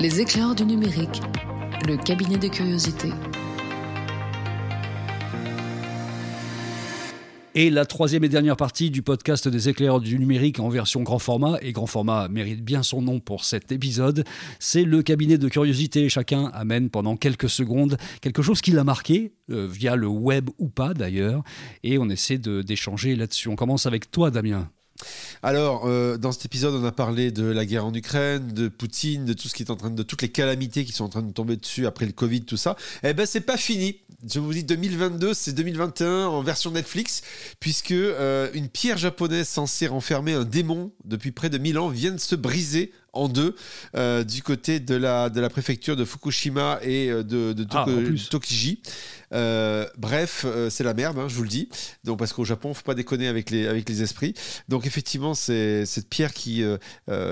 [0.00, 1.22] Les éclairs du numérique,
[1.86, 3.08] le cabinet de curiosité.
[7.56, 11.20] Et la troisième et dernière partie du podcast des éclairs du numérique en version grand
[11.20, 14.24] format, et grand format mérite bien son nom pour cet épisode,
[14.58, 16.08] c'est le cabinet de curiosité.
[16.08, 20.68] Chacun amène pendant quelques secondes quelque chose qui l'a marqué, euh, via le web ou
[20.68, 21.44] pas d'ailleurs,
[21.84, 23.48] et on essaie d'échanger là-dessus.
[23.48, 24.68] On commence avec toi Damien.
[25.42, 29.24] Alors, euh, dans cet épisode, on a parlé de la guerre en Ukraine, de Poutine,
[29.24, 31.22] de tout ce qui est en train de, toutes les calamités qui sont en train
[31.22, 32.76] de tomber dessus après le Covid, tout ça.
[33.02, 34.00] Eh ben, c'est pas fini.
[34.26, 37.22] Je vous dis 2022, c'est 2021 en version Netflix,
[37.60, 42.12] puisque euh, une pierre japonaise censée renfermer un démon depuis près de 1000 ans vient
[42.12, 43.54] de se briser en deux
[43.96, 47.86] euh, du côté de la, de la préfecture de Fukushima et de, de ah,
[48.30, 48.80] Tokiji.
[49.34, 51.68] Euh, bref, c'est la merde, hein, je vous le dis.
[52.04, 54.34] Donc, parce qu'au Japon, faut pas déconner avec les, avec les esprits.
[54.68, 56.64] Donc, effectivement, c'est cette pierre qui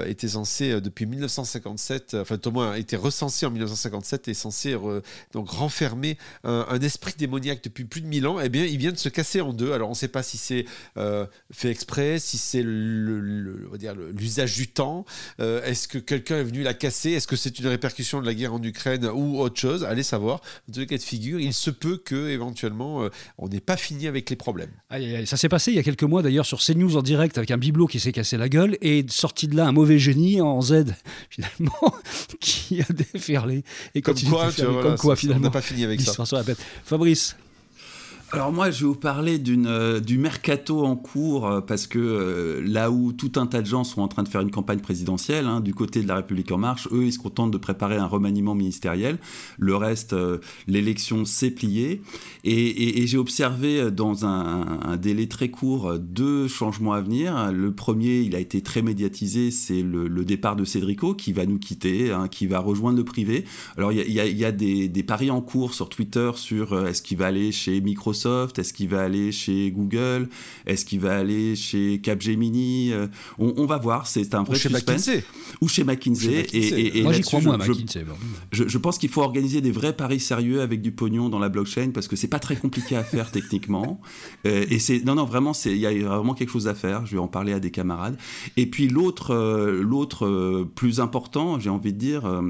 [0.07, 4.77] était censée depuis 1957, enfin, au moins, été recensée en 1957 et censée
[5.33, 8.41] donc renfermer un, esprit démoniaque depuis plus de 1000 ans.
[8.41, 9.73] Eh bien, il vient de se casser en deux.
[9.73, 10.65] Alors, on ne sait pas si c'est
[11.51, 15.05] fait exprès, si c'est l'usage du temps.
[15.39, 17.11] Est-ce que quelqu'un est venu la casser?
[17.13, 19.85] Est-ce que c'est une répercussion de la guerre en Ukraine ou autre chose?
[19.85, 20.41] Allez savoir.
[20.75, 24.28] Les cas de figure, il se peut que éventuellement euh, on n'ait pas fini avec
[24.30, 24.70] les problèmes.
[25.26, 27.59] Ça s'est passé il y a quelques mois d'ailleurs sur CNews en direct avec un
[27.59, 30.84] bibelot qui s'est cassé la gueule et sorti de là un mauvais génie en Z
[31.30, 31.95] finalement
[32.40, 33.64] qui a déferlé
[33.95, 36.24] et comme quoi, comme quoi finalement on n'a pas fini avec ça.
[36.84, 37.36] Fabrice
[38.35, 42.62] alors moi, je vais vous parler euh, du mercato en cours, euh, parce que euh,
[42.66, 45.47] là où tout un tas de gens sont en train de faire une campagne présidentielle,
[45.47, 48.07] hein, du côté de la République en marche, eux, ils se contentent de préparer un
[48.07, 49.18] remaniement ministériel.
[49.59, 50.16] Le reste,
[50.66, 52.01] l'élection s'est pliée.
[52.43, 57.53] Et, j'ai observé dans un, délai très court deux changements à venir.
[57.53, 61.59] Le premier, il a été très médiatisé, c'est le, départ de Cédrico, qui va nous
[61.59, 63.45] quitter, hein, qui va rejoindre le privé.
[63.76, 67.03] Alors il y a, y a des, des, paris en cours sur Twitter sur est-ce
[67.03, 70.29] qu'il va aller chez Microsoft, est-ce qu'il va aller chez Google
[70.66, 73.07] Est-ce qu'il va aller chez Capgemini euh,
[73.39, 75.25] on, va voir, c'est un vrai Ou chez McKinsey.
[75.61, 76.47] Ou chez McKinsey.
[76.53, 78.05] Et, Moi, j'y crois moins, McKinsey.
[78.51, 81.49] Je, je, pense qu'il faut organiser des vrais paris sérieux avec du pognon dans la
[81.49, 84.01] blockchain parce que c'est pas très compliqué à faire techniquement.
[84.47, 87.07] Euh, et c'est non, non, vraiment, il y a vraiment quelque chose à faire.
[87.07, 88.16] Je vais en parler à des camarades.
[88.57, 92.43] Et puis l'autre, euh, l'autre plus important, j'ai envie de dire,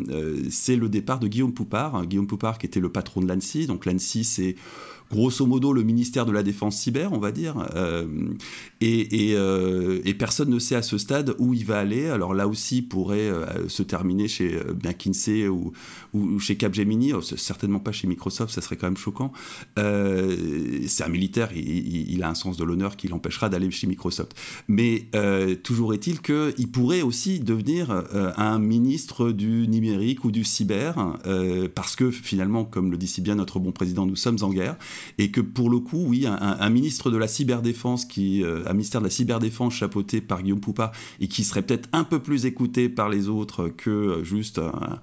[0.51, 2.07] c'est le départ de Guillaume Poupard.
[2.07, 3.67] Guillaume Poupard qui était le patron de l'ANSI.
[3.67, 4.57] Donc l'ANSI, c'est
[5.13, 7.69] grosso modo le ministère de la Défense cyber, on va dire.
[7.77, 8.07] Euh,
[8.83, 12.09] euh, et, personne ne sait à ce stade où il va aller.
[12.09, 15.73] Alors là aussi, pourrait euh, se terminer chez McKinsey ou,
[16.13, 19.33] ou, chez Capgemini, oh, certainement pas chez Microsoft, ça serait quand même choquant.
[19.77, 24.35] c'est un militaire, il, a un sens de l'honneur qui l'empêchera d'aller chez Microsoft.
[24.69, 25.09] Mais
[25.63, 28.05] toujours est-il qu'il pourrait aussi devenir
[28.37, 31.19] un ministre du numérique ou du cyber,
[31.75, 34.77] parce que finalement, comme le dit si bien notre bon président, nous sommes en guerre
[35.19, 39.01] et que pour le coup, oui, un, ministre de la cyberdéfense, qui, euh, un ministère
[39.01, 42.89] de la cyberdéfense chapeauté par Guillaume Poupard et qui serait peut-être un peu plus écouté
[42.89, 45.01] par les autres que euh, juste un,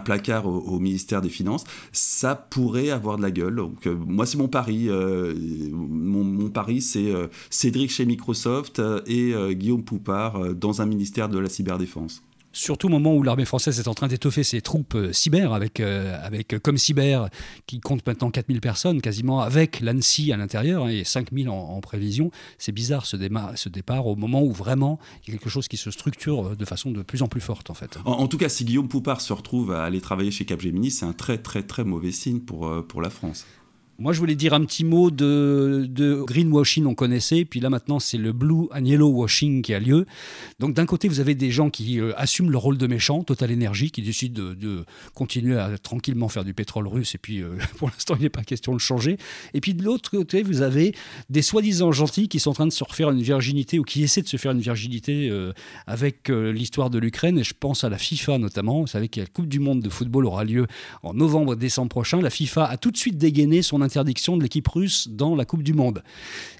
[0.00, 3.58] placard au, ministère des Finances, ça pourrait avoir de la gueule.
[3.86, 4.88] Euh, moi, c'est mon pari.
[4.88, 7.12] mon, mon, pari, c'est
[7.50, 12.22] Cédric chez Microsoft et Guillaume Poupard dans un ministère de la cyberdéfense
[12.54, 15.80] surtout au moment où l'armée française est en train d'étoffer ses troupes euh, cyber, avec,
[15.80, 17.28] euh, avec euh, comme cyber,
[17.66, 21.80] qui compte maintenant 4000 personnes quasiment, avec l'ANSI à l'intérieur, hein, et 5000 en, en
[21.80, 22.30] prévision.
[22.56, 23.18] C'est bizarre ce,
[23.56, 26.64] ce, départ au moment où vraiment il y a quelque chose qui se structure de
[26.64, 27.98] façon de plus en plus forte en fait.
[28.04, 31.12] En, tout cas, si Guillaume Poupard se retrouve à aller travailler chez Capgemini, c'est un
[31.12, 33.44] très très très mauvais signe pour, pour la France.
[33.96, 38.18] Moi, je voulais dire un petit mot de, greenwashing, on connaissait, puis là maintenant c'est
[38.18, 40.04] le blue and yellow washing qui a lieu.
[40.58, 43.52] Donc d'un côté, vous avez des gens qui euh, assument le rôle de méchants, Total
[43.52, 44.84] Energy, qui décident de,
[45.14, 48.42] continuer à tranquillement faire du pétrole russe, et puis euh, pour l'instant, il n'est pas
[48.42, 49.16] question de changer.
[49.54, 50.92] Et puis de l'autre côté, vous avez
[51.30, 54.22] des soi-disant gentils qui sont en train de se refaire une virginité, ou qui essaient
[54.22, 55.52] de se faire une virginité euh,
[55.86, 58.80] avec l'histoire de l'Ukraine, et je pense à la FIFA notamment.
[58.80, 60.66] Vous savez que la Coupe du Monde de football aura lieu
[61.04, 62.20] en novembre-décembre prochain.
[62.20, 65.62] La FIFA a tout de suite dégainé son interdiction de l'équipe russe dans la Coupe
[65.62, 66.02] du Monde.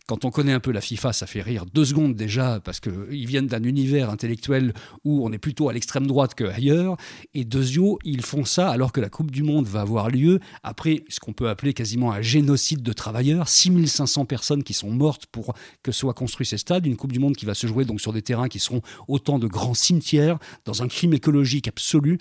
[0.06, 3.26] Quand on connaît un peu la FIFA, ça fait rire deux secondes déjà, parce qu'ils
[3.26, 6.98] viennent d'un univers intellectuel où on est plutôt à l'extrême droite qu'ailleurs.
[7.32, 11.04] Et Dezio, ils font ça alors que la Coupe du Monde va avoir lieu après
[11.08, 13.48] ce qu'on peut appeler quasiment un génocide de travailleurs.
[13.48, 16.84] 6500 personnes qui sont mortes pour que soient construits ces stades.
[16.84, 19.38] Une Coupe du Monde qui va se jouer donc sur des terrains qui seront autant
[19.38, 22.18] de grands cimetières, dans un crime écologique absolu.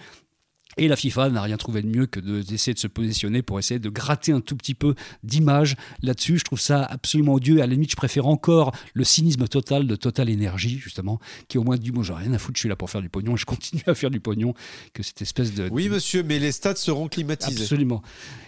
[0.78, 3.80] Et la FIFA n'a rien trouvé de mieux que d'essayer de, se positionner pour essayer
[3.80, 6.39] de gratter un tout petit peu d'image là-dessus.
[6.39, 7.57] Je trouve ça absolument odieux.
[7.57, 11.64] À la limite, je préfère encore le cynisme total de Total Energy, justement, qui au
[11.64, 13.38] moins dit Moi, j'ai rien à foutre, je suis là pour faire du pognon et
[13.38, 14.53] je continue à faire du pognon.
[14.93, 15.70] Que cette espèce de.
[15.72, 17.61] Oui, monsieur, mais les stades seront climatisés.
[17.61, 18.01] Absolument.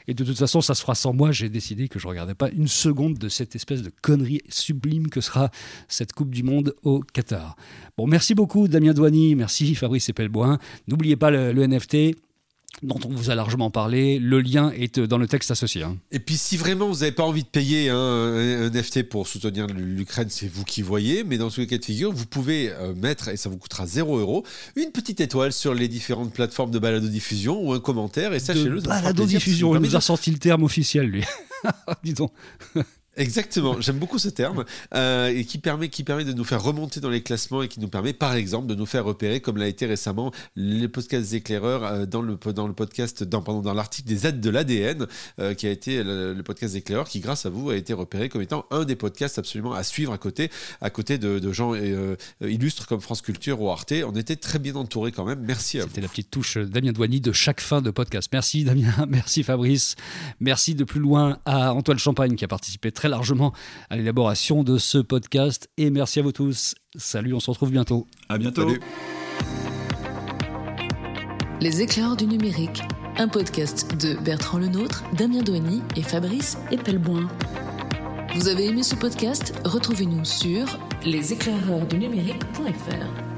[0.08, 1.32] Et de toute façon, ça se fera sans moi.
[1.32, 5.10] J'ai décidé que je ne regardais pas une seconde de cette espèce de connerie sublime
[5.10, 5.52] que sera
[5.88, 7.56] cette Coupe du Monde au Qatar.
[7.98, 9.36] Bon, merci beaucoup, Damien Douany.
[9.36, 10.60] Merci, Fabrice Epelboin.
[10.88, 12.15] N'oubliez pas le NFT
[12.84, 14.20] dont on vous a largement parlé.
[14.20, 15.84] Le lien est dans le texte associé.
[15.84, 15.98] Hein.
[16.12, 20.28] Et puis si vraiment vous n'avez pas envie de payer un, NFT pour soutenir l'Ukraine,
[20.30, 21.24] c'est vous qui voyez.
[21.24, 23.86] Mais dans tous les cas de figure, vous pouvez euh, mettre, et ça vous coûtera
[23.86, 24.46] 0 euros,
[24.76, 28.34] une petite étoile sur les différentes plateformes de balado-diffusion ou un commentaire.
[28.34, 31.24] Et sachez-le, balado-diffusion, il nous a sorti le terme officiel, lui.
[32.04, 32.32] Dis donc.
[33.18, 37.00] Exactement, j'aime beaucoup ce terme euh, et qui permet, qui permet de nous faire remonter
[37.00, 39.68] dans les classements et qui nous permet par exemple de nous faire repérer comme l'a
[39.68, 44.10] été récemment les podcasts éclaireurs euh, dans, le, dans le podcast, dans, pardon, dans l'article
[44.10, 45.08] des aides de l'ADN
[45.40, 48.42] euh, qui a été le, podcast éclaireur qui grâce à vous a été repéré comme
[48.42, 50.52] étant un des podcasts absolument à suivre à côté,
[50.82, 51.74] à côté de, de gens
[52.42, 53.94] illustres comme France Culture ou Arte.
[54.06, 55.80] On était très bien entourés quand même, merci.
[55.82, 58.30] C'était la petite touche Damien Douany de chaque fin de podcast.
[58.34, 59.96] Merci Damien, merci Fabrice,
[60.40, 63.54] merci de plus loin à Antoine Champagne qui a participé très largement
[63.90, 65.70] à l'élaboration de ce podcast.
[65.78, 66.76] Et merci à vous tous.
[66.96, 68.06] Salut, on se retrouve bientôt.
[68.30, 68.68] À bientôt.
[71.62, 72.84] Les éclairs du numérique,
[73.18, 77.28] un podcast de Bertrand Lenôtre, Damien Douany et Fabrice Epelboin.
[78.36, 79.54] Vous avez aimé ce podcast?
[79.64, 80.66] Retrouvez-nous sur
[81.06, 83.35] leséclaireursdunumérique.fr.